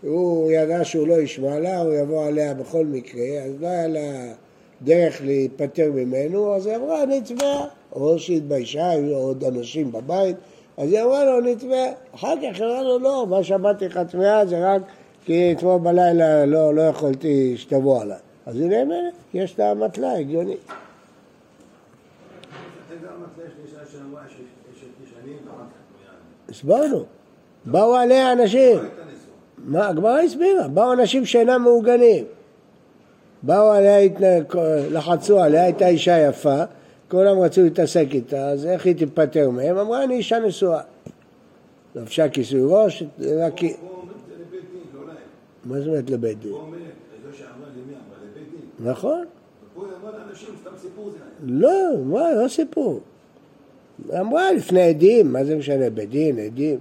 הוא 0.01 0.51
ידע 0.51 0.83
שהוא 0.83 1.07
לא 1.07 1.13
ישמע 1.13 1.59
לה, 1.59 1.81
הוא 1.81 1.93
יבוא 1.93 2.25
עליה 2.25 2.53
בכל 2.53 2.85
מקרה, 2.85 3.43
אז 3.45 3.51
לא 3.61 3.67
היה 3.67 3.87
לה 3.87 4.33
דרך 4.81 5.21
להיפטר 5.21 5.91
ממנו, 5.91 6.55
אז 6.55 6.65
היא 6.65 6.75
אמרה, 6.75 7.03
טמאה. 7.25 7.65
או 7.91 8.19
שהתביישה, 8.19 8.89
היו 8.89 9.15
עוד 9.15 9.43
אנשים 9.43 9.91
בבית, 9.91 10.35
אז 10.77 10.91
היא 10.91 11.01
אמרה 11.01 11.25
לו, 11.25 11.39
אני 11.39 11.55
טמאה. 11.55 11.91
אחר 12.15 12.35
כך 12.37 12.61
אמרה 12.61 12.81
לו, 12.81 12.99
לא, 12.99 13.25
מה 13.29 13.43
שאמרתי 13.43 13.87
לך 13.87 13.99
טמאה 14.11 14.45
זה 14.45 14.73
רק 14.73 14.81
כי 15.25 15.51
אתמול 15.51 15.79
בלילה 15.79 16.45
לא, 16.45 16.75
לא 16.75 16.81
יכולתי 16.81 17.57
שתבוא 17.57 18.01
עליי. 18.01 18.17
אז 18.45 18.59
היא 18.59 18.67
נאמרת, 18.69 19.13
יש 19.33 19.59
לה 19.59 19.73
מטלה 19.73 20.17
הגיונית. 20.17 20.59
הסברנו, 26.49 27.03
באו 27.65 27.95
עליה 27.95 28.31
אנשים, 28.31 28.77
מה, 29.65 29.87
הגמרא 29.87 30.19
הסבירה, 30.19 30.67
באו 30.67 30.93
אנשים 30.93 31.25
שאינם 31.25 31.61
מעוגנים, 31.61 32.25
באו 33.43 33.71
עליה, 33.71 34.09
לחצו 34.91 35.39
עליה, 35.39 35.63
הייתה 35.63 35.87
אישה 35.87 36.17
יפה, 36.17 36.63
כולם 37.07 37.39
רצו 37.39 37.61
להתעסק 37.63 38.07
איתה, 38.11 38.49
אז 38.49 38.65
איך 38.65 38.85
היא 38.85 38.95
תיפטר 38.95 39.49
מהם? 39.49 39.77
אמרה, 39.77 40.03
אני 40.03 40.15
אישה 40.15 40.39
נשואה. 40.39 40.81
לבשה 41.95 42.29
כיסוי 42.29 42.61
ראש, 42.63 43.03
רק... 43.19 43.53
כי... 43.55 43.73
מה 45.65 45.79
זאת 45.79 45.87
אומרת 45.87 46.09
לבית 46.09 46.39
דין? 46.39 46.51
נכון. 48.79 49.25
לא, 51.43 51.97
מה, 52.05 52.31
לא 52.31 52.47
סיפור. 52.47 52.99
אמרה 54.19 54.51
לפני 54.51 54.81
עדים, 54.81 55.33
מה 55.33 55.45
זה 55.45 55.55
משנה, 55.55 55.89
בית 55.89 56.09
דין, 56.09 56.39
עדים. 56.39 56.79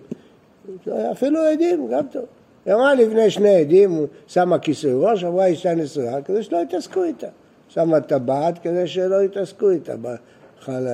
אפילו 1.12 1.40
עדים, 1.40 1.88
גם 1.88 2.06
טוב. 2.06 2.24
היא 2.66 2.74
אמרה 2.74 2.94
לפני 2.94 3.30
שני 3.30 3.56
עדים, 3.56 4.06
שמה 4.26 4.58
כיסוי 4.58 4.92
ראש, 4.94 5.24
אמרה 5.24 5.46
אישה 5.46 5.74
נשואה, 5.74 6.22
כדי 6.22 6.42
שלא 6.42 6.58
יתעסקו 6.58 7.04
איתה. 7.04 7.26
שמה 7.68 8.00
טבעת 8.00 8.58
כדי 8.58 8.86
שלא 8.86 9.22
יתעסקו 9.22 9.70
איתה. 9.70 9.94
בכלל 9.96 10.88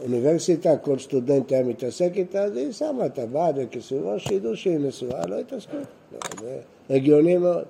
האוניברסיטה, 0.00 0.76
כל 0.76 0.98
סטודנט 0.98 1.52
היה 1.52 1.62
מתעסק 1.62 2.10
איתה, 2.14 2.42
אז 2.42 2.56
היא 2.56 2.72
שמה 2.72 3.08
טבעת 3.08 3.54
וכיסוי 3.58 3.98
ראש, 4.02 4.24
שידעו 4.24 4.56
שהיא 4.56 4.78
נשואה, 4.78 5.26
לא 5.26 5.36
יתעסקו. 5.36 5.76
זה 6.40 6.58
הגיוני 6.90 7.36
מאוד. 7.36 7.64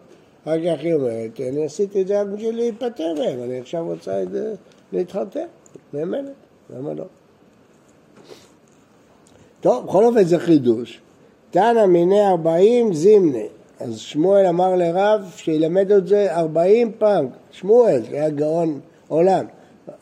אחר 0.44 0.58
כך 0.58 0.82
היא 0.82 0.94
אומרת, 0.94 1.40
אני 1.40 1.64
עשיתי 1.64 2.02
את 2.02 2.06
זה 2.06 2.20
רק 2.20 2.26
בשביל 2.26 2.56
להיפטר 2.56 3.14
מהם, 3.18 3.42
אני 3.42 3.61
עכשיו 3.61 3.85
רוצה 3.87 4.23
את 4.23 4.30
זה 4.30 4.54
להתחתן, 4.92 5.47
נאמנת, 5.92 6.32
למה 6.70 6.94
לא? 6.94 7.04
טוב, 9.61 9.87
בכל 9.87 10.04
אופן 10.04 10.25
זה 10.25 10.38
חידוש. 10.38 11.00
תנא 11.50 11.86
מיני 11.86 12.26
ארבעים 12.26 12.94
זימנה. 12.94 13.44
אז 13.80 13.98
שמואל 13.98 14.46
אמר 14.46 14.74
לרב 14.74 15.32
שילמד 15.36 15.92
את 15.92 16.06
זה 16.06 16.36
ארבעים 16.36 16.92
פעם. 16.98 17.26
שמואל, 17.50 18.02
היה 18.10 18.30
גאון 18.30 18.80
עולם. 19.08 19.44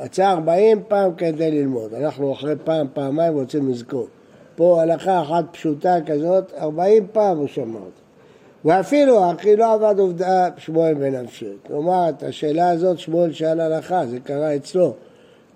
רצה 0.01 0.31
ארבעים 0.31 0.83
פעם 0.89 1.15
כדי 1.15 1.51
ללמוד. 1.51 1.95
אנחנו 1.95 2.33
אחרי 2.33 2.55
פעם, 2.65 2.87
פעמיים 2.93 3.35
רוצים 3.35 3.71
לזכור. 3.71 4.07
פה 4.57 4.83
הלכה 4.83 5.23
אחת 5.23 5.45
פשוטה 5.53 5.97
כזאת, 6.07 6.53
ארבעים 6.59 7.07
פעם 7.13 7.39
הוא 7.39 7.47
שמע 7.47 7.79
אותה. 7.79 8.01
ואפילו 8.65 9.31
אחי 9.31 9.57
לא 9.57 9.73
עבד 9.73 9.99
עובדה 9.99 10.49
שמואל 10.57 10.95
בנפשו. 10.95 11.47
כלומר, 11.67 12.09
את 12.09 12.23
השאלה 12.23 12.71
הזאת 12.71 12.99
שמואל 12.99 13.33
שאל 13.33 13.61
הלכה, 13.61 14.07
זה 14.07 14.21
קרה 14.21 14.57
אצלו. 14.57 14.93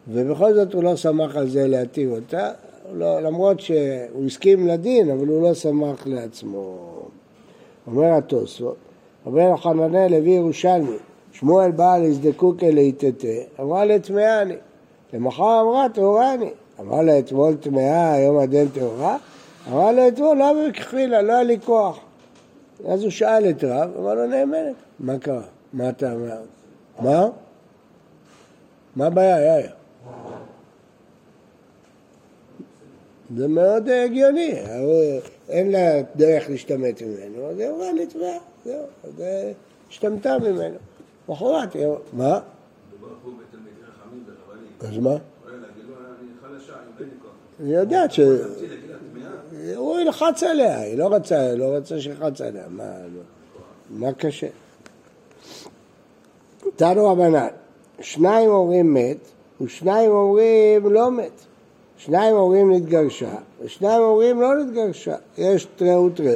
ובכל 0.08 0.54
זאת 0.54 0.74
הוא 0.74 0.84
לא 0.84 0.96
שמח 0.96 1.36
על 1.36 1.48
זה 1.48 1.68
להתיר 1.68 2.10
אותה, 2.10 2.50
לא, 2.92 3.20
למרות 3.20 3.60
שהוא 3.60 4.26
הסכים 4.26 4.66
לדין, 4.66 5.10
אבל 5.10 5.26
הוא 5.26 5.42
לא 5.42 5.54
שמח 5.54 6.06
לעצמו. 6.06 6.78
אומר 7.86 8.14
התוספות, 8.14 8.76
אומר 9.26 9.56
חננאל 9.56 10.10
לוי 10.10 10.30
ירושלמי, 10.30 10.96
שמואל 11.32 11.70
בא 11.70 11.98
להזדקוקי 11.98 12.72
לאיתתה, 12.72 13.28
אמרה 13.60 13.84
לטמאה 13.84 14.42
אני. 14.42 14.56
למחר 15.12 15.60
אמרה 15.60 15.88
טהורה 15.88 16.34
אני. 16.34 16.50
אמרה 16.80 17.02
לה 17.02 17.18
אתמול 17.18 17.56
טמאה, 17.56 18.12
היום 18.12 18.38
עד 18.38 18.54
אין 18.54 18.68
טהורה? 18.68 19.16
אמרה 19.68 19.92
לו 19.92 20.08
אתמול, 20.08 20.36
למה 20.36 20.68
בכחילה, 20.68 21.22
לא 21.22 21.32
היה 21.32 21.42
לי 21.42 21.60
כוח. 21.64 21.98
אז 22.88 23.02
הוא 23.02 23.10
שאל 23.10 23.50
את 23.50 23.64
רב, 23.64 23.90
אמר 23.98 24.14
לו 24.14 24.26
נאמנת. 24.26 24.74
מה 25.00 25.18
קרה? 25.18 25.42
מה 25.72 25.88
אתה 25.88 26.12
אומר? 26.12 26.40
מה? 27.00 27.28
מה 28.96 29.06
הבעיה, 29.06 29.40
יאיר? 29.40 29.70
זה 33.36 33.48
מאוד 33.48 33.88
הגיוני, 33.88 34.54
אין 35.48 35.70
לה 35.70 36.02
דרך 36.16 36.50
להשתמט 36.50 37.02
ממנו, 37.02 37.50
אז 37.50 37.58
היא 37.58 37.68
אמרה 37.68 37.92
נתבעה, 37.92 38.38
זהו, 38.64 38.84
אז 39.04 39.22
השתמטה 39.90 40.38
ממנו. 40.38 40.76
מחרת, 41.28 41.76
מה? 42.12 42.40
אז 44.80 44.98
מה? 44.98 45.16
היא 47.58 47.74
יודעת 47.76 48.12
ש... 48.12 48.20
הוא 49.76 50.00
ילחץ 50.00 50.42
עליה, 50.42 50.80
היא 50.80 50.98
לא 50.98 51.14
רצה, 51.14 51.54
לא 51.54 51.64
רצה 51.64 52.00
שילחץ 52.00 52.40
עליה, 52.40 52.64
מה, 52.68 52.92
מה 53.90 54.12
קשה? 54.12 54.46
תנו 56.76 57.08
רבנן, 57.08 57.46
שניים 58.00 58.50
אומרים 58.50 58.94
מת, 58.94 59.16
ושניים 59.60 60.10
אומרים 60.10 60.92
לא 60.92 61.10
מת. 61.10 61.49
שניים 62.04 62.36
אומרים 62.36 62.72
נתגרשה, 62.72 63.34
ושניים 63.62 64.02
אומרים 64.02 64.40
לא 64.40 64.54
נתגרשה. 64.54 65.14
יש 65.38 65.66
תרא 65.76 65.96
ותרא. 65.96 66.32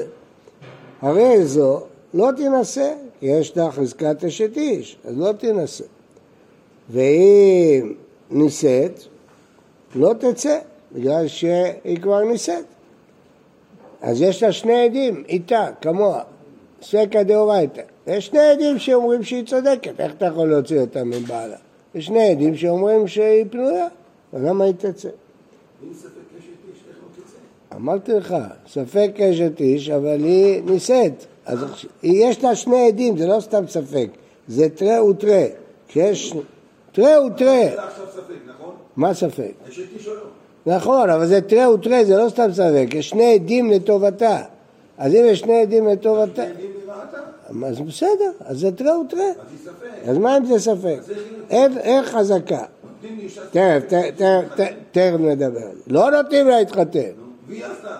הרי 1.02 1.44
זו 1.44 1.80
לא 2.14 2.28
תינשא, 2.36 2.94
כי 3.20 3.26
יש 3.26 3.56
לה 3.56 3.70
חזקת 3.70 4.24
אשת 4.24 4.56
איש, 4.56 4.96
אז 5.04 5.18
לא 5.18 5.32
תינשא. 5.32 5.84
ואם 6.90 7.92
נישאת, 8.30 9.00
לא 9.94 10.12
תצא, 10.18 10.58
בגלל 10.92 11.28
שהיא 11.28 12.00
כבר 12.02 12.22
נישאת. 12.22 12.64
אז 14.00 14.22
יש 14.22 14.42
לה 14.42 14.52
שני 14.52 14.84
עדים 14.84 15.24
איתה, 15.28 15.66
כמוה, 15.80 16.22
סקא 16.82 17.22
דאורייתא. 17.22 17.82
יש 18.06 18.26
שני 18.26 18.40
עדים 18.40 18.78
שאומרים 18.78 19.22
שהיא 19.22 19.46
צודקת, 19.46 20.00
איך 20.00 20.12
אתה 20.12 20.26
יכול 20.26 20.50
להוציא 20.50 20.80
אותה 20.80 21.04
מבעלה? 21.04 21.56
יש 21.94 22.06
שני 22.06 22.30
עדים 22.30 22.56
שאומרים 22.56 23.08
שהיא 23.08 23.44
פנויה, 23.50 23.86
אז 24.32 24.42
למה 24.42 24.64
היא 24.64 24.74
תצא? 24.78 25.08
אמרתי 27.76 28.12
לך, 28.12 28.34
ספק 28.68 29.10
אשת 29.20 29.60
איש, 29.60 29.90
אבל 29.90 30.24
היא 30.24 30.62
נישאת. 30.62 31.12
אז 31.46 31.58
יש 32.02 32.44
לה 32.44 32.56
שני 32.56 32.86
עדים, 32.88 33.18
זה 33.18 33.26
לא 33.26 33.40
סתם 33.40 33.64
ספק. 33.68 34.08
זה 34.48 34.68
תרא 34.68 35.00
ותרא. 35.00 35.44
כשיש... 35.88 36.34
ספק, 38.12 38.34
נכון? 38.48 38.74
מה 38.96 39.14
ספק? 39.14 39.52
או 40.08 40.14
לא? 40.14 40.76
נכון, 40.76 41.10
אבל 41.10 41.26
זה 41.26 41.40
תרא 41.40 41.68
ותרא, 41.68 42.04
זה 42.04 42.16
לא 42.16 42.28
סתם 42.28 42.52
ספק, 42.52 42.86
יש 42.94 43.08
שני 43.08 43.34
עדים 43.34 43.70
לטובתה. 43.70 44.42
אז 44.98 45.14
אם 45.14 45.24
יש 45.26 45.40
שני 45.40 45.62
עדים 45.62 45.88
לטובתה. 45.88 46.42
אז 47.64 47.80
בסדר, 47.80 48.30
אז 48.40 48.58
זה 48.58 48.72
תרא 48.72 48.92
ותרא. 48.96 49.20
אז 50.04 50.18
מה 50.18 50.36
אם 50.36 50.44
זה 50.44 50.58
ספק? 50.58 50.98
אין 51.50 52.02
חזקה. 52.02 52.64
נותנים 53.04 53.18
לי 53.18 53.24
אישה 53.24 53.42
תכף, 54.92 55.20
נדבר. 55.20 55.68
לא 55.86 56.10
נותנים 56.10 56.48
לה 56.48 56.58
להתחתן. 56.58 57.10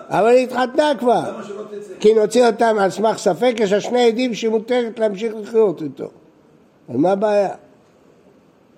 אבל 0.09 0.27
היא 0.27 0.47
התחתנה 0.47 0.91
כבר. 0.99 1.31
למה 1.33 1.43
שלא 1.43 1.63
תצא? 1.63 1.93
כי 1.99 2.13
נוציא 2.13 2.47
אותם 2.47 2.75
על 2.79 2.89
סמך 2.89 3.17
ספק, 3.17 3.53
יש 3.59 3.73
לה 3.73 3.81
שני 3.81 4.07
עדים 4.07 4.33
שמותרת 4.33 4.99
להמשיך 4.99 5.33
לחיות 5.35 5.81
איתו. 5.81 6.09
אז 6.89 6.95
מה 6.95 7.11
הבעיה? 7.11 7.49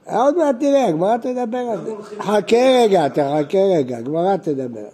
עוד 0.05 0.38
מעט 0.38 0.55
תראה, 0.60 0.88
הגמרא 0.88 1.17
תדבר 1.17 1.57
על 1.57 1.86
זה. 1.86 1.91
חכה 2.19 2.57
רגע, 2.84 3.07
תחכה 3.07 3.57
רגע, 3.77 3.98
הגמרא 3.98 4.38
תדבר. 4.38 4.88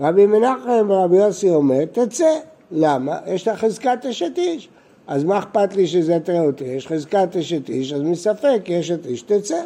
רבי 0.00 0.26
מנחם 0.26 0.90
ורבי 0.90 1.16
יוסי 1.16 1.50
אומר, 1.50 1.84
תצא. 1.92 2.30
למה? 2.70 3.18
יש 3.26 3.48
לה 3.48 3.56
חזקת 3.56 4.06
אשת 4.10 4.32
איש. 4.38 4.68
אז 5.06 5.24
מה 5.24 5.38
אכפת 5.38 5.76
לי 5.76 5.86
שזה 5.86 6.18
תראה 6.24 6.40
אותי? 6.40 6.64
יש 6.64 6.86
חזקת 6.86 7.36
אשת 7.36 7.68
איש, 7.68 7.92
אז 7.92 8.02
מספק 8.02 8.70
אשת 8.80 9.06
איש 9.06 9.22
תצא. 9.22 9.62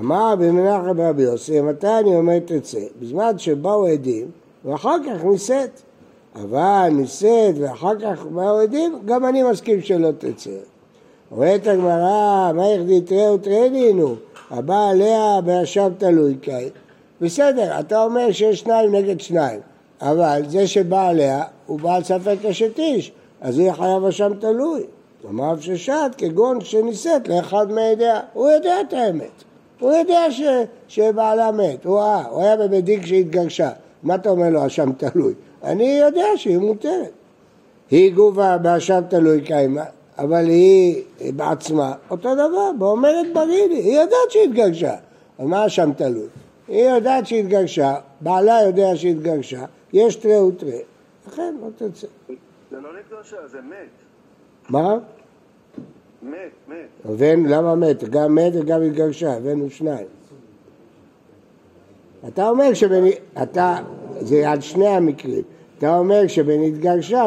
אמר 0.00 0.32
רבי 0.32 0.50
מנחם 0.50 0.92
ורבי 0.96 1.22
יוסי, 1.22 1.60
מתי 1.60 1.86
אני 2.00 2.16
אומר 2.16 2.38
תצא? 2.38 2.80
בזמן 3.00 3.38
שבאו 3.38 3.86
עדים, 3.86 4.30
ואחר 4.64 4.96
כך 5.06 5.24
נישאת. 5.24 5.80
אבל 6.34 6.88
נישאת 6.92 7.54
ואחר 7.60 7.98
כך 8.00 8.26
באו 8.26 8.60
עדים, 8.60 8.98
גם 9.04 9.26
אני 9.26 9.42
מסכים 9.42 9.80
שלא 9.80 10.10
תצא. 10.18 10.50
אומרת 11.32 11.66
הגמרא, 11.66 12.52
מה 12.54 12.68
יחדי 12.68 13.00
תראה 13.00 13.32
ותראה 13.32 13.92
נו? 13.94 14.14
הבא 14.50 14.88
עליה 14.88 15.40
באשם 15.44 15.88
תלוי 15.98 16.34
קאי. 16.34 16.70
בסדר, 17.20 17.80
אתה 17.80 18.04
אומר 18.04 18.32
שיש 18.32 18.60
שניים 18.60 18.94
נגד 18.94 19.20
שניים, 19.20 19.60
אבל 20.00 20.42
זה 20.48 20.66
שבא 20.66 21.08
עליה 21.08 21.42
הוא 21.66 21.80
בעל 21.80 22.04
ספק 22.04 22.36
אשת 22.50 22.78
איש, 22.78 23.12
אז 23.40 23.58
יהיה 23.58 23.74
חייב 23.74 24.04
אשם 24.04 24.32
תלוי. 24.40 24.82
אמר 25.30 25.60
ששת 25.60 26.10
כגון 26.18 26.60
שנישאת 26.60 27.28
לאחד 27.28 27.70
מעדיה, 27.70 28.20
הוא 28.32 28.50
יודע 28.50 28.80
את 28.80 28.92
האמת. 28.92 29.44
הוא 29.80 29.92
יודע 29.92 30.30
ש... 30.30 30.42
שבעלה 30.88 31.52
מת, 31.52 31.84
הוא 31.84 31.98
ראה, 31.98 32.26
הוא 32.26 32.42
היה 32.42 32.56
בבית 32.56 32.84
דין 32.84 33.02
כשהתגרשה. 33.02 33.70
מה 34.02 34.14
אתה 34.14 34.30
אומר 34.30 34.50
לו 34.50 34.66
אשם 34.66 34.92
תלוי? 34.92 35.34
אני 35.64 35.98
יודע 36.00 36.26
שהיא 36.36 36.58
מותרת. 36.58 37.10
היא 37.90 38.14
גובה 38.14 38.58
באשם 38.58 39.00
תלוי 39.08 39.40
קיימה, 39.40 39.84
אבל 40.18 40.44
היא 40.44 41.02
בעצמה 41.36 41.94
אותו 42.10 42.34
דבר, 42.34 42.72
באומרת 42.78 43.26
ברילי, 43.32 43.74
היא 43.74 43.98
יודעת 44.00 44.30
שהיא 44.30 44.44
התגרשה, 44.44 44.94
אז 45.38 45.46
מה 45.46 45.66
אשם 45.66 45.90
תלוי? 45.96 46.26
היא 46.68 46.84
יודעת 46.84 47.26
שהיא 47.26 47.40
התגרשה, 47.40 47.94
בעלה 48.20 48.62
יודע 48.66 48.96
שהיא 48.96 49.10
התגרשה, 49.10 49.64
יש 49.92 50.16
תראה 50.16 50.44
ותראה, 50.44 50.78
לכן 51.28 51.54
לא 51.60 51.68
תצא. 51.76 52.06
זה 52.70 52.80
לא 52.80 52.88
נתגרשה, 52.98 53.36
זה 53.46 53.60
מת. 53.60 53.88
מה? 54.68 54.98
מת, 56.22 56.36
מת. 56.68 57.20
למה 57.46 57.74
מת? 57.74 58.04
גם 58.04 58.34
מת 58.34 58.52
וגם 58.54 58.82
התגרשה, 58.82 59.36
הבאנו 59.36 59.70
שניים. 59.70 60.06
אתה 62.28 62.48
אומר 62.48 62.74
שבנ... 62.74 63.04
אתה, 63.42 63.76
זה 64.20 64.50
על 64.50 64.60
שני 64.60 64.88
המקרים. 64.88 65.42
אתה 65.78 65.98
אומר 65.98 66.26
שבנתגרשה 66.26 67.26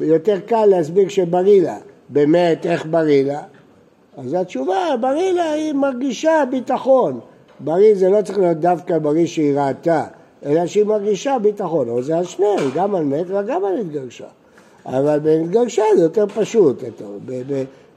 יותר 0.00 0.40
קל 0.40 0.66
להסביר 0.66 1.08
שבריא 1.08 1.62
לה. 1.62 1.78
באמת, 2.08 2.66
איך 2.66 2.86
בריא 2.90 3.24
לה? 3.24 3.42
אז 4.16 4.34
התשובה, 4.34 4.94
בריא 5.00 5.32
לה 5.32 5.52
היא 5.52 5.72
מרגישה 5.72 6.44
ביטחון. 6.50 7.20
בריא 7.60 7.94
זה 7.94 8.08
לא 8.08 8.22
צריך 8.22 8.38
להיות 8.38 8.56
דווקא 8.56 8.98
בריא 8.98 9.26
שהיא 9.26 9.58
ראתה, 9.58 10.04
אלא 10.46 10.66
שהיא 10.66 10.84
מרגישה 10.84 11.36
ביטחון. 11.42 11.88
אבל 11.88 12.02
זה 12.02 12.18
על 12.18 12.24
שניהם, 12.24 12.70
גם 12.74 12.94
על 12.94 13.04
מת 13.04 13.26
וגם 13.26 13.64
על 13.64 13.78
התגרשה. 13.78 14.26
אבל 14.86 15.18
בנתגרשה 15.18 15.82
זה 15.96 16.02
יותר 16.02 16.26
פשוט. 16.26 16.82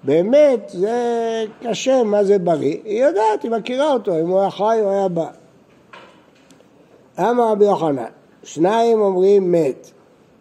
באמת 0.04 0.72
זה 0.74 1.46
קשה 1.62 2.04
מה 2.04 2.24
זה 2.24 2.40
בריא. 2.40 2.78
היא 2.86 3.04
יודעת, 3.04 3.44
היא 3.44 3.52
מכירה 3.52 3.94
אותו, 3.94 4.20
אם 4.20 4.28
הוא 4.28 4.40
היה 4.40 4.50
חי 4.50 4.80
הוא 4.82 4.90
היה 4.90 5.08
בא. 5.08 5.28
אמר 7.20 7.52
רבי 7.52 7.66
יוחנן, 7.66 8.04
שניים 8.44 9.02
אומרים 9.02 9.52
מת, 9.52 9.92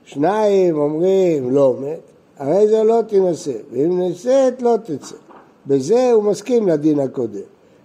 שניים 0.05 0.79
אומרים 0.79 1.51
לא 1.51 1.75
מת, 1.81 2.01
הרי 2.39 2.69
זה 2.69 2.85
לא 2.85 3.03
תינשא, 3.07 3.53
ואם 3.73 4.01
נשאת 4.03 4.63
לא 4.63 4.77
תצא. 4.85 5.17
בזה 5.67 6.13
הוא 6.13 6.25
מסכים 6.25 6.69
לדין 6.69 7.01
הקודם. 7.01 7.41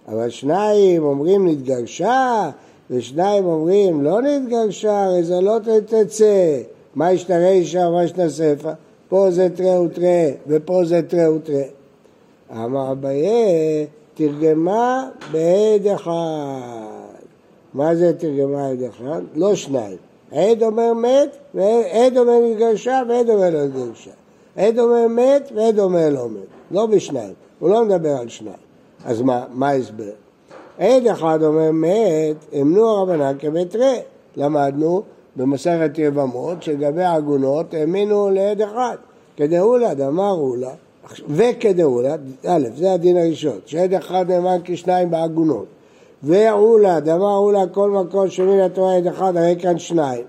אבל 0.08 0.30
שניים 0.30 1.04
אומרים 1.04 1.48
נתגרשה, 1.48 2.50
ושניים 2.90 3.46
אומרים 3.46 4.04
לא 4.04 4.22
נתגרשה, 4.22 5.04
הרי 5.04 5.24
זה 5.24 5.42
לא 5.42 5.58
תצא. 5.86 6.62
מה 6.96 7.12
ישתרא 7.12 7.48
אישה 7.48 7.88
ומה 7.88 8.04
ישתרא 8.04 8.30
ספר? 8.30 8.72
פה 9.13 9.32
זה 9.32 9.49
תראה 9.56 9.82
ותראה, 9.82 10.32
ופה 10.47 10.82
זה 10.86 11.02
תראה 11.08 11.34
ותראה. 11.34 11.63
אמר 12.52 12.91
אביי, 12.91 13.86
תרגמה 14.13 15.10
בעד 15.32 15.88
אחד. 15.88 16.12
מה 17.73 17.95
זה 17.95 18.13
תרגמה 18.17 18.67
עד 18.67 18.84
אחד? 18.84 19.21
לא 19.36 19.56
שניים. 19.56 19.97
עד 20.32 20.63
אומר 20.63 20.93
מת, 20.93 21.38
ועד 21.54 22.17
אומר 22.17 22.39
נתגרשה, 22.49 23.02
ועד 23.10 23.30
אומר 23.30 23.49
לא 23.49 23.65
נתגרשה. 23.65 24.12
עד 24.56 24.80
אומר 24.80 25.08
מת, 25.08 25.52
ועד 25.56 25.80
אומר 25.80 26.10
לא 26.10 26.30
מת. 26.30 26.47
לא 26.71 26.86
בשניים. 26.86 27.34
הוא 27.60 27.69
לא 27.69 27.86
מדבר 27.86 28.17
על 28.17 28.30
שניים. 28.30 28.63
אז 29.06 29.21
מה, 29.21 29.45
מה 29.54 29.69
ההסבר? 29.69 30.12
עד 30.80 31.08
אחד 31.08 31.43
אומר 31.43 31.71
מת, 31.71 32.62
אמנו 32.62 32.88
הרבנן 32.89 33.36
כמתרה. 33.39 33.93
למדנו 34.36 35.04
במסכת 35.36 35.98
יבמות 35.98 36.63
שלגבי 36.63 37.04
העגונות 37.04 37.74
האמינו 37.74 38.30
לעד 38.30 38.62
אחד. 38.62 38.96
כדאולד, 39.38 40.02
אמר 40.02 40.32
אולה, 40.32 40.72
וכדאולד, 41.30 42.22
א', 42.48 42.67
זה 42.76 42.93
הדין 42.93 43.17
הראשון, 43.17 43.60
שעד 43.65 43.93
אחד 43.93 44.32
נאמן 44.32 44.58
כשניים 44.63 45.12
בעגונות. 45.12 45.65
ועולד, 46.24 47.10
אמר 47.10 47.38
אולה 47.38 47.67
כל 47.72 47.89
מקום 47.89 48.30
שמין 48.30 48.60
התורה 48.60 48.96
עד 48.96 49.08
אחד, 49.08 49.38
הרי 49.38 49.56
כאן 49.60 49.80
שניים. 49.80 50.24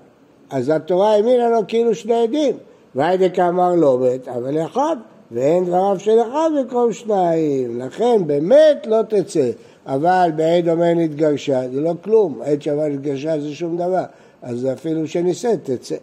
אז 0.50 0.68
התורה 0.68 1.14
האמינה 1.14 1.48
לו 1.48 1.60
כאילו 1.68 1.94
שני 1.94 2.22
עדים. 2.22 2.56
והיידקה 2.94 3.48
אמר 3.48 3.74
לא 3.74 3.98
מת, 3.98 4.28
אבל 4.28 4.64
אחד, 4.64 4.96
ואין 5.32 5.64
דבריו 5.64 5.96
של 5.98 6.20
אחד 6.20 6.50
במקום 6.58 6.92
שניים. 6.92 7.80
לכן 7.80 8.22
באמת 8.26 8.86
לא 8.86 9.02
תצא. 9.08 9.50
אבל 9.86 10.30
בעד 10.36 10.68
אומר 10.68 10.94
נתגרשה, 10.94 11.60
זה 11.72 11.80
לא 11.80 11.92
כלום. 12.04 12.40
עד 12.44 12.62
שאמר 12.62 12.86
נתגרשה 12.86 13.40
זה 13.40 13.54
שום 13.54 13.76
דבר. 13.76 14.04
אז 14.44 14.68
אפילו 14.72 15.06
שנישאת 15.06 15.70
תצא. 15.70 15.96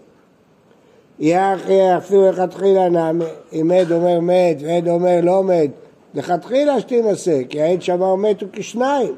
אחרי 1.22 1.98
אפילו 1.98 2.30
לכתחילה 2.30 2.90
נעמה, 2.90 3.26
אם 3.54 3.72
עד 3.72 3.92
אומר 3.92 4.20
מת 4.20 4.58
ועד 4.60 4.88
אומר 4.88 5.20
לא 5.24 5.44
מת, 5.44 5.70
לכתחילה 6.14 6.80
שתינשא, 6.80 7.42
כי 7.50 7.62
העד 7.62 7.82
שאמר 7.82 8.16
מת 8.16 8.42
הוא 8.42 8.50
כשניים. 8.54 9.16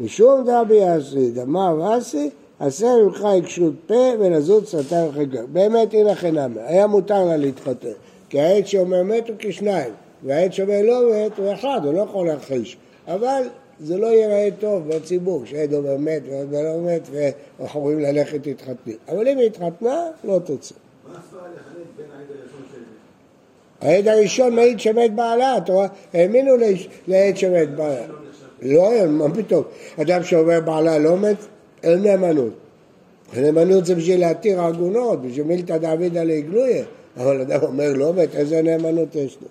משום 0.00 0.44
דרבי 0.44 0.80
אסי, 0.96 1.30
דמר 1.30 1.98
אסי, 1.98 2.30
עשה 2.60 2.86
ממך 3.04 3.24
עקשות 3.24 3.74
פה 3.86 4.12
ולזוז 4.18 4.64
סרטן 4.64 5.06
וחגר. 5.08 5.44
באמת 5.52 5.94
הנה 5.94 6.14
חינמי, 6.14 6.60
היה 6.60 6.86
מותר 6.86 7.24
לה 7.24 7.36
להתחתן, 7.36 7.88
כי 8.28 8.40
העד 8.40 8.66
שאומר 8.66 9.02
מת 9.02 9.28
הוא 9.28 9.36
כשניים, 9.38 9.92
והעד 10.24 10.52
שאומר 10.52 10.82
לא 10.82 11.02
מת 11.12 11.38
הוא 11.38 11.52
אחד, 11.52 11.80
הוא 11.84 11.94
לא 11.94 12.00
יכול 12.00 12.26
להכחיש. 12.26 12.76
אבל 13.08 13.42
זה 13.82 13.98
לא 13.98 14.06
ייראה 14.06 14.48
טוב 14.58 14.88
בציבור, 14.88 15.42
שעד 15.44 15.74
אומר 15.74 15.96
מת 15.96 16.22
ועד 16.30 16.52
לא 16.52 16.80
מת, 16.80 17.08
ואנחנו 17.12 17.80
אומרים 17.80 17.98
ללכת 18.00 18.46
להתחתני. 18.46 18.94
אבל 19.08 19.28
אם 19.28 19.38
היא 19.38 19.46
התחתנה, 19.46 20.06
לא 20.24 20.40
תצא. 20.44 20.74
מה 21.08 21.18
הסברה 21.18 21.42
לחלק 21.48 21.84
בין 21.96 22.06
העד 22.10 22.26
הראשון 22.30 22.62
של 22.72 23.86
העד 23.86 24.08
הראשון 24.08 24.54
מעיד 24.54 24.80
שמת 24.80 25.14
בעלה, 25.14 25.56
אתה 25.56 25.72
רואה? 25.72 25.86
האמינו 26.12 26.52
לעד 27.08 27.36
שמת 27.36 27.74
בעלה. 27.74 28.06
לא, 28.62 29.06
מה 29.06 29.34
פתאום. 29.34 29.64
אדם 30.02 30.22
שאומר 30.22 30.60
בעלה 30.60 30.98
לא 30.98 31.16
מת, 31.16 31.36
אין 31.82 32.02
נאמנות. 32.02 32.52
הנאמנות 33.32 33.86
זה 33.86 33.94
בשביל 33.94 34.20
להתיר 34.20 34.60
עגונות, 34.60 35.22
בשביל 35.22 35.46
מילתא 35.46 35.78
דעבידא 35.78 36.22
לעגלויה. 36.22 36.84
אבל 37.16 37.40
אדם 37.40 37.62
אומר 37.62 37.92
לא 37.92 38.12
מת, 38.12 38.34
איזה 38.34 38.62
נאמנות 38.62 39.14
יש 39.14 39.38
לו? 39.42 39.48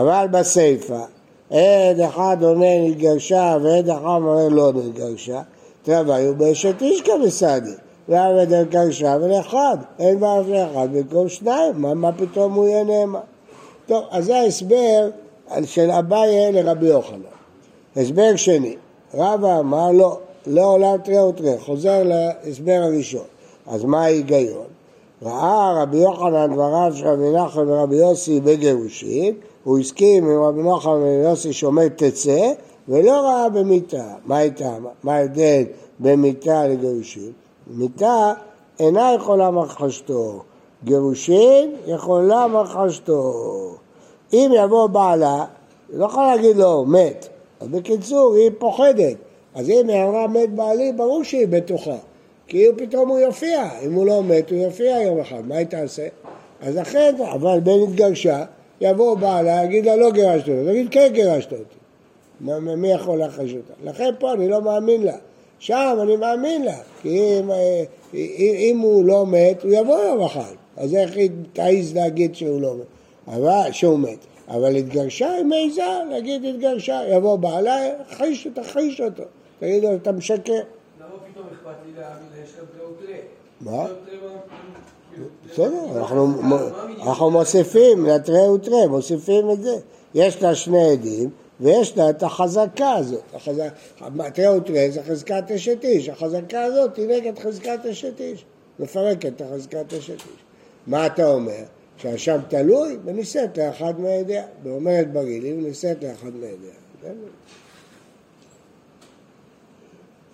אבל 0.00 0.26
בסיפא, 0.30 1.00
עד 1.50 2.00
אחד 2.00 2.36
אומר 2.42 2.76
נתגרשה 2.88 3.56
ועד 3.62 3.88
אחד 3.88 4.18
אומר 4.22 4.48
לא 4.48 4.72
נתגרשה, 4.72 5.40
תרוויו 5.82 6.34
באשת 6.34 6.82
אישקא 6.82 7.12
בסעדי. 7.26 7.74
ועבד 8.08 8.54
נתגרשה 8.54 9.16
ולאחד, 9.20 9.76
אין 9.98 10.20
בערב 10.20 10.48
לאחד 10.48 10.88
במקום 10.92 11.28
שניים, 11.28 11.72
מה, 11.76 11.94
מה 11.94 12.12
פתאום 12.12 12.52
הוא 12.52 12.68
יהיה 12.68 12.84
נאמן? 12.84 13.20
טוב, 13.86 14.04
אז 14.10 14.24
זה 14.24 14.36
ההסבר 14.36 15.10
של 15.64 15.90
אביי 15.90 16.52
לרבי 16.52 16.86
יוחנן. 16.86 17.18
הסבר 17.96 18.36
שני, 18.36 18.76
רבא 19.14 19.58
אמר 19.58 19.92
לא, 19.92 20.18
לא 20.46 20.64
עולם 20.64 20.96
תראה 21.04 21.26
ותראה, 21.26 21.58
חוזר 21.58 22.02
להסבר 22.02 22.80
הראשון. 22.82 23.24
אז 23.66 23.84
מה 23.84 24.04
ההיגיון? 24.04 24.66
ראה 25.22 25.82
רבי 25.82 25.96
יוחנן 25.96 26.52
דבריו 26.52 26.92
של 26.94 27.06
רבי 27.06 27.30
נחמן 27.30 27.68
ורבי 27.70 27.96
יוסי 27.96 28.40
בגירושין, 28.40 29.34
הוא 29.68 29.78
הסכים 29.78 30.30
עם 30.30 30.42
רבי 30.42 30.62
נוחם 30.62 30.90
ויוסי 30.90 31.52
שאומר 31.52 31.88
תצא, 31.88 32.52
ולא 32.88 33.12
ראה 33.12 33.48
במיתה. 33.48 34.04
מה 34.26 34.36
הייתה? 34.36 34.70
מה 35.02 35.14
ההבדל 35.14 35.62
בין 35.98 36.20
מיתה 36.20 36.68
לגירושין? 36.68 37.32
מיתה 37.66 38.32
אינה 38.80 39.12
יכולה 39.16 39.50
מחשתו, 39.50 40.42
גירושין 40.84 41.72
יכולה 41.86 42.46
מחשתו. 42.46 43.32
אם 44.32 44.50
יבוא 44.56 44.86
בעלה, 44.86 45.44
היא 45.88 45.98
לא 45.98 46.04
יכולה 46.04 46.36
להגיד 46.36 46.56
לו, 46.56 46.84
מת. 46.84 47.28
אז 47.60 47.68
בקיצור, 47.68 48.34
היא 48.34 48.50
פוחדת. 48.58 49.16
אז 49.54 49.70
אם 49.70 49.88
היא 49.88 50.04
אמרה 50.04 50.26
מת 50.26 50.54
בעלי, 50.54 50.92
ברור 50.92 51.24
שהיא 51.24 51.46
בטוחה. 51.50 51.96
כי 52.46 52.64
פתאום 52.76 53.08
הוא 53.08 53.18
יופיע. 53.18 53.68
אם 53.86 53.92
הוא 53.92 54.06
לא 54.06 54.22
מת, 54.22 54.50
הוא 54.50 54.58
יופיע 54.58 55.02
יום 55.02 55.20
אחד. 55.20 55.46
מה 55.48 55.56
היא 55.56 55.66
תעשה? 55.66 56.06
אז 56.60 56.76
לכן, 56.76 57.14
אבל 57.32 57.60
בן 57.60 57.82
התגרשה, 57.88 58.44
יבוא 58.80 59.16
בעלה, 59.16 59.64
יגיד 59.64 59.86
לה 59.86 59.96
לא 59.96 60.10
גירשת 60.10 60.48
אותי, 60.48 60.70
תגיד 60.70 60.88
כן 60.90 61.10
גירשת 61.12 61.52
אותי. 61.52 61.78
מי 62.76 62.88
יכול 62.88 63.18
להחש 63.18 63.54
אותה? 63.54 63.72
לכן 63.84 64.10
פה 64.18 64.32
אני 64.32 64.48
לא 64.48 64.62
מאמין 64.62 65.02
לה. 65.02 65.16
שם 65.58 65.98
אני 66.02 66.16
מאמין 66.16 66.64
לה, 66.64 66.78
כי 67.02 67.40
אם, 67.40 67.50
אה, 67.50 67.84
אם, 68.14 68.54
אם 68.58 68.78
הוא 68.78 69.04
לא 69.04 69.26
מת, 69.26 69.62
הוא 69.62 69.72
יבוא 69.74 69.98
יום 69.98 70.22
אחד. 70.22 70.54
אז 70.76 70.94
איך 70.94 71.16
היא 71.16 71.30
תעיז 71.52 71.96
להגיד 71.96 72.34
שהוא 72.34 72.60
לא 72.60 72.74
מת? 72.74 72.86
אבל, 73.34 73.72
שהוא 73.72 73.98
מת. 73.98 74.18
אבל 74.48 74.76
התגרשה, 74.76 75.30
היא 75.30 75.44
מעיזה 75.44 75.82
להגיד 76.10 76.44
התגרשה. 76.44 77.00
יבוא 77.08 77.36
בעלה, 77.36 77.76
חיש, 78.10 78.48
תחיש 78.54 79.00
אותו. 79.00 79.22
תגיד 79.58 79.84
לו, 79.84 79.94
אתה 79.94 80.12
משקר. 80.12 80.52
למה 80.52 80.62
פתאום 81.32 81.46
אכפת 81.52 81.76
לי 81.86 81.92
להאמין 82.00 82.28
לה? 82.36 82.44
יש 82.44 82.50
גם 82.58 82.64
תראו 82.76 82.90
מה? 83.60 83.86
בסדר, 85.52 86.02
אנחנו 87.02 87.30
מוסיפים 87.30 88.06
לתרי 88.06 88.48
ותרי, 88.48 88.86
מוסיפים 88.86 89.50
את 89.50 89.62
זה. 89.62 89.76
יש 90.14 90.42
לה 90.42 90.54
שני 90.54 90.92
עדים 90.92 91.30
ויש 91.60 91.96
לה 91.96 92.10
את 92.10 92.22
החזקה 92.22 92.92
הזאת. 92.92 93.20
תרי 94.34 94.48
ותרי 94.48 94.90
זה 94.90 95.02
חזקת 95.02 95.50
אשת 95.54 95.84
איש, 95.84 96.08
החזקה 96.08 96.64
הזאת 96.64 96.96
היא 96.96 97.08
נגד 97.08 97.38
חזקת 97.38 97.78
אשת 97.90 98.20
איש. 98.20 98.44
מפרקת 98.78 99.26
את 99.26 99.42
החזקת 99.42 99.92
אשת 99.92 100.10
איש. 100.10 100.42
מה 100.86 101.06
אתה 101.06 101.30
אומר? 101.30 101.62
שהאשם 101.96 102.38
תלוי 102.48 102.96
ונישאת 103.04 103.58
לאחד 103.58 104.00
מהידיה. 104.00 104.44
ואומרת 104.62 105.12
בגילים 105.12 105.58
ונישאת 105.58 106.04
לאחד 106.04 106.30
מהידיה. 106.40 106.72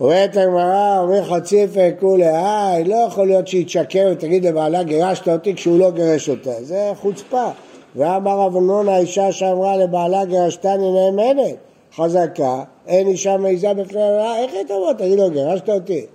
אומרת 0.00 0.36
הגמרא, 0.36 1.00
אומר 1.00 1.24
חצי 1.24 1.66
כולי, 2.00 2.28
אה, 2.28 2.78
לא 2.86 2.94
יכול 2.94 3.26
להיות 3.26 3.48
שהיא 3.48 3.66
תשקר 3.66 4.08
ותגיד 4.12 4.46
לבעלה 4.46 4.82
גירשת 4.82 5.28
אותי 5.28 5.54
כשהוא 5.54 5.78
לא 5.78 5.90
גירש 5.90 6.28
אותה, 6.28 6.52
זה 6.62 6.92
חוצפה. 7.00 7.50
ואמר 7.96 8.38
רב 8.38 8.56
נון 8.56 8.88
האישה 8.88 9.32
שאמרה 9.32 9.76
לבעלה 9.76 10.24
גירשתני 10.24 10.92
נאמנת, 10.92 11.54
חזקה, 11.96 12.62
אין 12.86 13.06
אישה 13.06 13.36
מעיזה 13.36 13.74
בפני 13.74 14.02
הרעה, 14.02 14.38
איך 14.38 14.52
היא 14.54 14.62
תבוא? 14.62 14.92
תגיד 14.92 15.18
לו, 15.18 15.30
גירשת 15.30 15.68
אותי. 15.68 16.06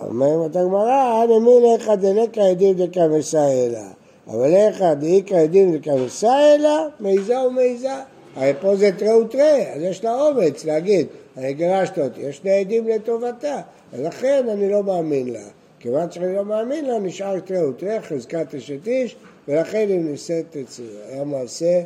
אומרת 0.00 0.56
הגמרא, 0.56 1.24
נמי 1.28 1.74
לך 1.74 1.88
דלקה 1.88 2.42
עדים 2.42 2.74
דקמסה 2.74 3.48
אלא, 3.48 3.78
אבל 4.28 4.68
לך 4.68 4.84
דאיקה 4.98 5.36
עדים 5.36 5.76
דקמסה 5.76 6.54
אלא, 6.54 6.86
מעיזה 7.00 7.40
ומעיזה. 7.40 7.94
הרי 8.36 8.52
פה 8.60 8.76
זה 8.76 8.90
תרי 8.96 9.12
ותרי, 9.12 9.72
אז 9.74 9.82
יש 9.82 10.04
לה 10.04 10.20
אומץ 10.20 10.64
להגיד, 10.64 11.06
אני 11.36 11.54
גירשת 11.54 11.98
אותי, 11.98 12.20
יש 12.20 12.36
שני 12.36 12.50
עדים 12.50 12.88
לטובתה, 12.88 13.60
ולכן 13.92 14.48
אני 14.48 14.70
לא 14.70 14.82
מאמין 14.82 15.28
לה. 15.28 15.44
כיוון 15.80 16.10
שאני 16.10 16.34
לא 16.34 16.44
מאמין 16.44 16.84
לה, 16.84 16.98
נשאר 16.98 17.40
תרי 17.40 17.66
ותרי, 17.66 18.00
חזקת 18.00 18.54
אשת 18.54 18.86
איש, 18.86 19.16
ולכן 19.48 19.86
היא 19.88 20.00
נישאת 20.00 20.44
תצא. 20.50 20.82
היה 21.08 21.24
מעשה 21.24 21.82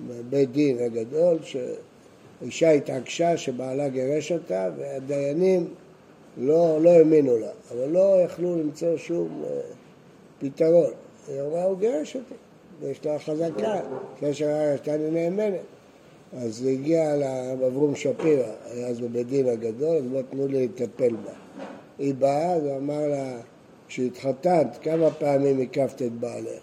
בבית 0.00 0.52
דין 0.52 0.78
הגדול, 0.78 1.38
שאישה 1.42 2.70
התעקשה 2.70 3.36
שבעלה 3.36 3.88
גירש 3.88 4.32
אותה, 4.32 4.70
והדיינים 4.76 5.68
לא, 6.38 6.78
לא 6.82 6.90
האמינו 6.90 7.38
לה, 7.38 7.50
אבל 7.72 7.88
לא 7.88 8.20
יכלו 8.24 8.56
למצוא 8.56 8.96
שום 8.96 9.44
uh, 9.44 9.48
פתרון. 10.40 10.90
היא 11.28 11.40
אמרה, 11.40 11.64
הוא 11.64 11.78
גירש 11.78 12.16
אותי, 12.16 12.34
ויש 12.80 13.04
לה 13.04 13.18
חזקה, 13.18 13.80
לפני 14.16 14.34
שהייתה 14.34 14.96
לי 14.96 15.10
נאמנת. 15.10 15.60
אז 16.32 16.56
זה 16.56 16.70
הגיע 16.70 17.16
לאברום 17.60 17.96
שפירא, 17.96 18.52
היה 18.64 18.88
אז 18.88 19.00
בבית 19.00 19.26
דין 19.26 19.48
הגדול, 19.48 19.96
אז 19.96 20.04
בואו 20.04 20.22
תנו 20.30 20.48
לי 20.48 20.66
לטפל 20.66 21.16
בה. 21.16 21.32
היא 21.98 22.14
באה 22.14 22.58
ואמר 22.64 23.06
לה, 23.06 23.40
כשהתחתנת, 23.88 24.78
כמה 24.82 25.10
פעמים 25.10 25.60
הקפת 25.60 26.02
את 26.02 26.12
בעלך? 26.12 26.62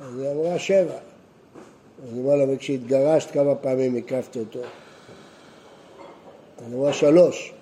אז 0.00 0.18
היא 0.20 0.30
אמרה 0.30 0.58
שבע. 0.58 0.98
אז 2.04 2.12
היא 2.12 2.22
אמרה 2.22 2.36
לה, 2.36 2.44
וכשהתגרשת, 2.48 3.30
כמה 3.30 3.54
פעמים 3.54 3.96
הקפת 3.96 4.36
אותו? 4.36 4.60
היא 6.58 6.74
אמרה 6.74 6.92
שלוש. 6.92 7.52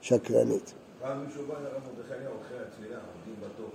שקרנית. 0.00 0.72
פעם 1.02 1.24
מישהו 1.26 1.46
בא 1.46 1.54
לרב 1.54 1.72
מרדכי 1.72 2.14
אליהו 2.14 2.32
אחרי 2.46 2.58
התפילה, 2.58 2.96
עומדים 2.96 3.34
בתור. 3.40 3.70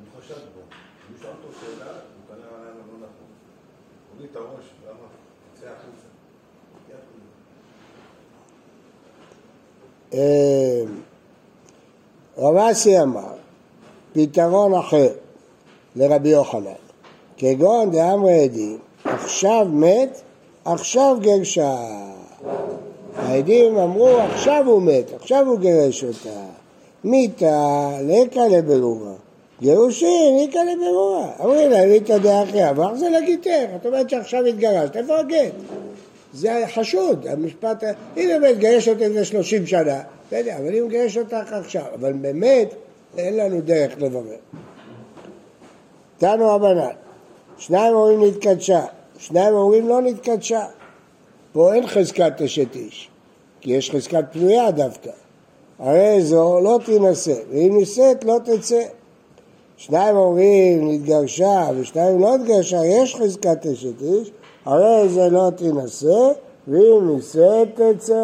הוא 0.00 0.20
חשד 0.20 0.34
בו. 0.34 0.60
הוא 0.60 1.18
שאל 1.20 1.28
אותו 1.28 1.58
שאלה, 1.60 1.92
הוא 1.92 2.36
כנראה 2.36 2.62
היה 2.62 2.74
לא 2.74 2.96
נכון. 2.96 3.29
הוריד 4.14 4.30
את 4.30 4.36
הראש 4.36 4.64
ואמר, 4.84 5.08
צא 5.60 5.66
החוצה. 5.66 6.10
רב 12.38 12.56
אסי 12.56 13.00
אמר, 13.02 13.32
פתרון 14.12 14.74
אחר 14.74 15.08
לרבי 15.96 16.28
יוחנן, 16.28 16.70
כגון 17.36 17.90
דאמרי 17.90 18.44
עדים, 18.44 18.78
עכשיו 19.04 19.66
מת, 19.72 20.20
עכשיו 20.64 21.16
גרשה. 21.20 21.76
העדים 23.16 23.76
אמרו, 23.76 24.18
עכשיו 24.20 24.64
הוא 24.66 24.82
מת, 24.82 25.12
עכשיו 25.12 25.46
הוא 25.46 25.58
גירש 25.58 26.04
אותה. 26.04 26.40
מיתה 27.04 27.88
לקה 28.02 28.48
לברורה. 28.48 29.14
גירושין, 29.60 30.38
איכא 30.40 30.58
לברורה. 30.58 31.30
אומרים 31.38 31.70
לה, 31.70 31.86
מיתה 31.86 32.18
דאחי 32.18 32.70
אבך 32.70 32.90
זה 32.94 33.10
לגיטך. 33.10 33.66
את 33.76 33.86
אומרת 33.86 34.10
שעכשיו 34.10 34.44
התגרשת, 34.44 34.96
איפה 34.96 35.18
הגט? 35.18 35.52
זה 36.32 36.64
חשוד, 36.74 37.26
המשפט, 37.26 37.84
אם 38.16 38.28
באמת 38.28 38.58
גירש 38.58 38.88
אותי 38.88 39.08
לפני 39.08 39.24
30 39.24 39.66
שנה, 39.66 40.00
בסדר, 40.26 40.56
אבל 40.56 40.74
אם 40.74 40.88
גירש 40.88 41.16
אותך 41.16 41.52
עכשיו, 41.52 41.84
אבל 41.94 42.12
באמת 42.12 42.74
אין 43.18 43.36
לנו 43.36 43.60
דרך 43.60 43.92
לברר. 43.98 44.36
תנו 46.18 46.48
רבנן, 46.48 46.94
שניים 47.58 47.94
אומרים 47.94 48.24
נתקדשה, 48.24 48.84
שניים 49.18 49.54
אומרים 49.54 49.88
לא 49.88 50.00
נתקדשה. 50.00 50.64
פה 51.52 51.74
אין 51.74 51.86
חזקת 51.86 52.42
אשת 52.44 52.74
איש, 52.74 53.08
כי 53.60 53.72
יש 53.72 53.90
חזקת 53.90 54.24
פנויה 54.32 54.70
דווקא. 54.70 55.10
הרי 55.78 56.22
זו 56.22 56.60
לא 56.60 56.78
תינשא, 56.84 57.34
ואם 57.50 57.76
נישאת 57.76 58.24
לא 58.24 58.38
תצא. 58.44 58.82
שניים 59.80 60.16
אומרים 60.16 60.92
נתגרשה 60.92 61.68
ושניים 61.76 62.20
לא 62.20 62.36
נתגרשה, 62.36 62.86
יש 62.86 63.14
חזקת 63.14 63.66
אשת 63.66 64.02
איש, 64.02 64.30
הרי 64.64 65.08
זה 65.08 65.28
לא 65.28 65.50
תינשא, 65.56 66.28
ואם 66.68 67.14
נישאת 67.14 67.68
תצא. 67.74 68.14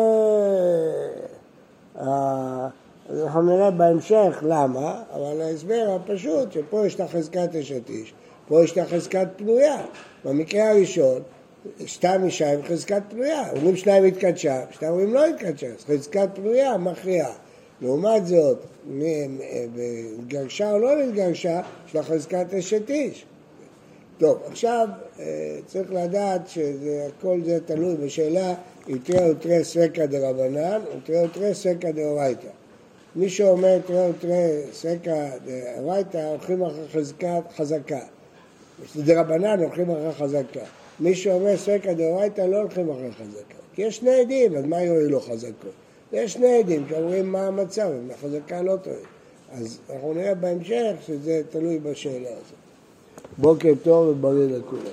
אה, 2.01 2.69
אנחנו 3.11 3.43
נראה 3.43 3.71
בהמשך 3.71 4.39
למה, 4.43 5.03
אבל 5.15 5.41
ההסבר 5.41 5.97
הפשוט 5.97 6.53
שפה 6.53 6.87
יש 6.87 7.01
לה 7.01 7.09
חזקת 7.09 7.57
אשת 7.61 7.89
איש, 7.89 8.15
פה 8.49 8.65
יש 8.65 8.77
לה 8.77 8.87
חזקת 8.87 9.29
פנויה. 9.37 9.79
במקרה 10.25 10.71
הראשון, 10.71 11.23
סתם 11.87 12.25
אישה 12.25 12.53
עם 12.53 12.63
חזקת 12.63 13.03
פנויה, 13.09 13.51
אומרים 13.57 13.77
שניים 13.77 14.05
התקדשה, 14.05 14.61
שניים 14.71 14.93
אומרים 14.93 15.15
לא 15.15 15.27
התקדשה, 15.27 15.67
אז 15.67 15.85
חזקת 15.85 16.29
פנויה 16.35 16.77
מכריעה. 16.77 17.33
לעומת 17.81 18.27
זאת, 18.27 18.59
גרשה 20.29 20.73
או 20.73 20.79
לא 20.79 20.97
נתגרשה, 20.97 21.61
יש 21.89 21.95
לה 21.95 22.03
חזקת 22.03 22.55
אשת 22.55 22.91
איש. 22.91 23.25
טוב, 24.19 24.39
עכשיו 24.47 24.89
אה, 25.19 25.59
צריך 25.67 25.93
לדעת 25.93 26.49
שכל 26.49 27.41
זה 27.45 27.59
תלוי 27.67 27.97
בשאלה 27.97 28.55
אם 28.89 28.99
תראה 29.05 29.31
ותראה 29.31 29.65
סקא 29.65 30.07
דרבנן 30.07 30.81
או 30.95 31.01
תראה 31.05 31.25
ותראה 31.25 31.55
סקא 31.55 31.91
דאורייתא. 31.91 32.49
מי 33.17 33.29
שאומר 33.29 33.79
תראה 33.87 34.11
ותראה 34.11 34.61
סקא 34.73 35.29
דאורייתא 35.45 36.29
הולכים 36.29 36.63
אחרי 36.63 36.89
חזקת 36.93 37.43
חזקה. 37.57 38.01
דרבנן 38.97 39.61
הולכים 39.61 39.91
אחרי 39.91 40.13
חזקה. 40.13 40.65
מי 41.01 41.15
שאומר 41.15 41.57
סקא 41.57 41.93
דאורייתא 41.93 42.41
לא 42.41 42.57
הולכים 42.57 42.91
אחרי 42.91 43.13
חזקה. 43.13 43.57
כי 43.75 43.83
יש 43.83 43.97
שני 43.97 44.21
עדים, 44.21 44.57
אז 44.57 44.65
מה 44.65 44.83
יועילו 44.83 45.21
חזקות? 45.21 45.86
יש 46.13 46.33
שני 46.33 46.59
עדים 46.59 46.85
שאומרים 46.89 47.33
מה 47.33 47.47
המצב, 47.47 47.91
אם 48.03 48.11
החזקה 48.11 48.63
לא, 48.63 48.73
לא 48.73 48.77
טועה. 48.77 48.97
אז 49.53 49.79
אנחנו 49.91 50.15
נראה 50.15 50.35
בהמשך 50.35 50.93
שזה 51.07 51.43
תלוי 51.51 51.79
בשאלה 51.79 52.29
הזאת. 52.29 52.57
בוקר 53.39 53.73
טוב 53.83 54.09
ובריא 54.09 54.57
לכולם. 54.57 54.93